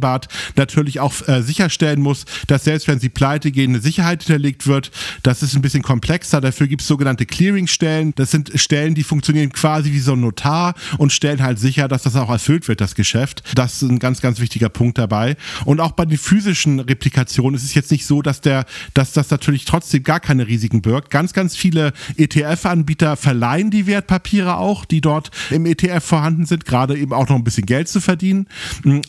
vereinbart, 0.00 0.28
natürlich 0.56 1.00
auch 1.00 1.14
äh, 1.28 1.42
sicherstellen 1.42 2.00
muss, 2.00 2.24
dass 2.46 2.64
selbst 2.64 2.88
wenn 2.88 2.98
sie 2.98 3.08
pleite 3.08 3.50
gehen, 3.52 3.70
eine 3.70 3.80
Sicherheit 3.80 4.22
hinterlegt 4.22 4.66
wird. 4.66 4.90
Das 5.22 5.42
ist 5.42 5.54
ein 5.54 5.62
bisschen 5.62 5.82
komplexer. 5.82 6.40
Dafür 6.40 6.66
gibt 6.66 6.82
es 6.82 6.88
sogenannte 6.88 7.26
Clearingstellen. 7.26 8.14
Das 8.16 8.30
sind 8.30 8.50
Stellen, 8.54 8.94
die 8.94 9.04
funktionieren 9.04 9.52
quasi 9.52 9.92
wie 9.92 10.00
so 10.00 10.14
ein 10.14 10.20
Notar 10.20 10.74
und 10.98 11.12
stellen 11.12 11.42
halt 11.42 11.58
sicher, 11.58 11.88
dass 11.88 12.02
das 12.02 12.16
auch 12.16 12.30
erfüllt 12.30 12.68
wird, 12.68 12.80
das 12.80 12.94
Geschäft. 12.94 13.42
Das 13.54 13.82
ist 13.82 13.88
ein 13.88 13.98
ganz, 13.98 14.20
ganz 14.20 14.40
wichtiger 14.40 14.68
Punkt 14.68 14.98
dabei. 14.98 15.36
Und 15.64 15.80
auch 15.80 15.92
bei 15.92 16.04
den 16.04 16.18
physischen 16.18 16.80
Replikationen 16.80 17.56
ist 17.56 17.64
es 17.64 17.74
jetzt 17.74 17.90
nicht 17.90 18.06
so, 18.06 18.22
dass 18.22 18.40
der, 18.40 18.64
dass 18.94 19.12
das 19.12 19.30
natürlich 19.30 19.64
trotzdem 19.64 20.02
gar 20.02 20.20
keine 20.20 20.46
Risiken 20.46 20.82
birgt. 20.82 21.10
Ganz, 21.10 21.32
ganz 21.32 21.56
viele 21.56 21.92
ETF-Anbieter 22.16 23.16
verleihen 23.16 23.70
die 23.70 23.86
Wertpapiere 23.86 24.56
auch, 24.56 24.84
die 24.84 25.00
dort 25.00 25.30
im 25.50 25.66
ETF 25.66 26.04
vorhanden 26.04 26.46
sind, 26.46 26.64
gerade 26.64 26.96
eben 26.96 27.12
auch 27.12 27.28
noch 27.28 27.36
ein 27.36 27.44
bisschen 27.44 27.66
Geld 27.66 27.88
zu 27.88 28.00
verdienen. 28.00 28.46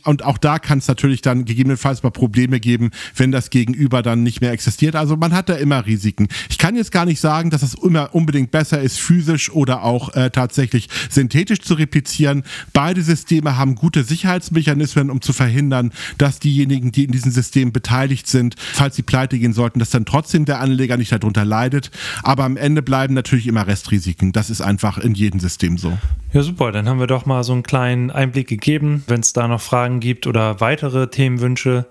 Und 0.04 0.24
auch 0.24 0.38
da 0.38 0.60
kann 0.60 0.71
es 0.80 0.88
natürlich 0.88 1.22
dann 1.22 1.46
gegebenenfalls 1.46 2.04
mal 2.04 2.12
Probleme 2.12 2.60
geben, 2.60 2.92
wenn 3.16 3.32
das 3.32 3.50
Gegenüber 3.50 4.02
dann 4.02 4.24
nicht 4.24 4.42
mehr 4.42 4.52
existiert. 4.52 4.96
Also 4.96 5.16
man 5.18 5.34
hat 5.34 5.50
da 5.50 5.56
immer 5.56 5.86
Risiken. 5.86 6.28
Ich 6.50 6.58
kann 6.58 6.76
jetzt 6.76 6.92
gar 6.92 7.06
nicht 7.06 7.20
sagen, 7.20 7.50
dass 7.50 7.64
es 7.64 7.74
immer 7.74 8.14
unbedingt 8.14 8.52
besser 8.52 8.82
ist, 8.82 9.00
physisch 9.00 9.52
oder 9.52 9.84
auch 9.84 10.14
äh, 10.16 10.30
tatsächlich 10.30 10.90
synthetisch 11.10 11.62
zu 11.62 11.74
replizieren. 11.74 12.44
Beide 12.74 13.02
Systeme 13.02 13.58
haben 13.58 13.76
gute 13.76 14.04
Sicherheitsmechanismen, 14.04 15.10
um 15.10 15.22
zu 15.22 15.34
verhindern, 15.34 15.92
dass 16.18 16.40
diejenigen, 16.40 16.92
die 16.92 17.06
in 17.06 17.12
diesen 17.12 17.32
Systemen 17.32 17.74
beteiligt 17.74 18.28
sind, 18.28 18.56
falls 18.58 18.96
sie 18.96 19.04
pleite 19.04 19.38
gehen 19.38 19.54
sollten, 19.54 19.80
dass 19.80 19.90
dann 19.90 20.06
trotzdem 20.06 20.46
der 20.46 20.60
Anleger 20.60 20.98
nicht 20.98 21.12
darunter 21.12 21.46
leidet. 21.46 21.92
Aber 22.24 22.44
am 22.44 22.58
Ende 22.58 22.82
bleiben 22.82 23.14
natürlich 23.14 23.48
immer 23.48 23.68
Restrisiken. 23.68 24.32
Das 24.32 24.50
ist 24.50 24.62
einfach 24.62 24.98
in 24.98 25.14
jedem 25.14 25.40
System 25.40 25.78
so. 25.78 25.98
Ja, 26.34 26.44
super. 26.44 26.72
Dann 26.72 26.88
haben 26.88 27.00
wir 27.00 27.08
doch 27.08 27.26
mal 27.26 27.44
so 27.44 27.52
einen 27.52 27.64
kleinen 27.64 28.10
Einblick 28.10 28.48
gegeben. 28.48 29.04
Wenn 29.08 29.20
es 29.20 29.34
da 29.34 29.48
noch 29.48 29.60
Fragen 29.60 30.00
gibt 30.00 30.28
oder 30.28 30.61
weitere 30.62 31.08
Themenwünsche 31.08 31.88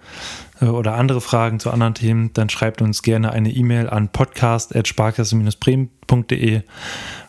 äh, 0.61 0.67
oder 0.67 0.95
andere 0.95 1.21
Fragen 1.21 1.59
zu 1.61 1.71
anderen 1.71 1.95
Themen, 1.95 2.33
dann 2.33 2.49
schreibt 2.49 2.83
uns 2.83 3.03
gerne 3.03 3.33
eine 3.33 3.51
E-Mail 3.51 3.91
an 3.91 4.09
podcast.sparkasse-bremen.de. 4.09 6.63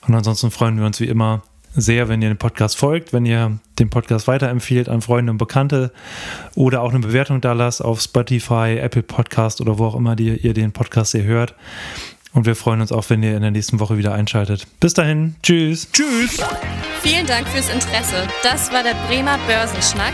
Und 0.08 0.16
ansonsten 0.16 0.52
freuen 0.52 0.80
wir 0.80 0.86
uns 0.86 1.00
wie 1.00 1.08
immer 1.08 1.42
sehr, 1.74 2.10
wenn 2.10 2.22
ihr 2.22 2.30
den 2.30 2.38
Podcast 2.38 2.78
folgt, 2.78 3.14
wenn 3.14 3.26
ihr 3.26 3.60
den 3.80 3.90
Podcast 3.90 4.28
weiterempfiehlt 4.28 4.90
an 4.90 5.02
Freunde 5.02 5.32
und 5.32 5.38
Bekannte 5.38 5.92
oder 6.56 6.82
auch 6.82 6.90
eine 6.90 7.00
Bewertung 7.00 7.42
da 7.42 7.54
lasst 7.54 7.84
auf 7.84 8.02
Spotify, 8.02 8.78
Apple 8.80 9.04
Podcast 9.04 9.62
oder 9.62 9.80
wo 9.80 9.86
auch 9.86 9.96
immer 9.96 10.16
die, 10.16 10.36
ihr 10.36 10.54
den 10.54 10.74
Podcast 10.74 11.14
hier 11.14 11.24
hört. 11.24 11.56
Und 12.34 12.46
wir 12.46 12.56
freuen 12.56 12.80
uns 12.80 12.92
auch, 12.92 13.10
wenn 13.10 13.24
ihr 13.24 13.36
in 13.36 13.42
der 13.42 13.52
nächsten 13.52 13.80
Woche 13.80 13.98
wieder 13.98 14.14
einschaltet. 14.14 14.66
Bis 14.80 14.94
dahin, 14.94 15.36
tschüss. 15.44 15.92
Tschüss. 15.92 16.38
Vielen 17.02 17.26
Dank 17.26 17.48
fürs 17.48 17.70
Interesse. 17.70 18.28
Das 18.44 18.72
war 18.72 18.84
der 18.84 18.96
Bremer 19.08 19.38
Börsenschnack, 19.48 20.14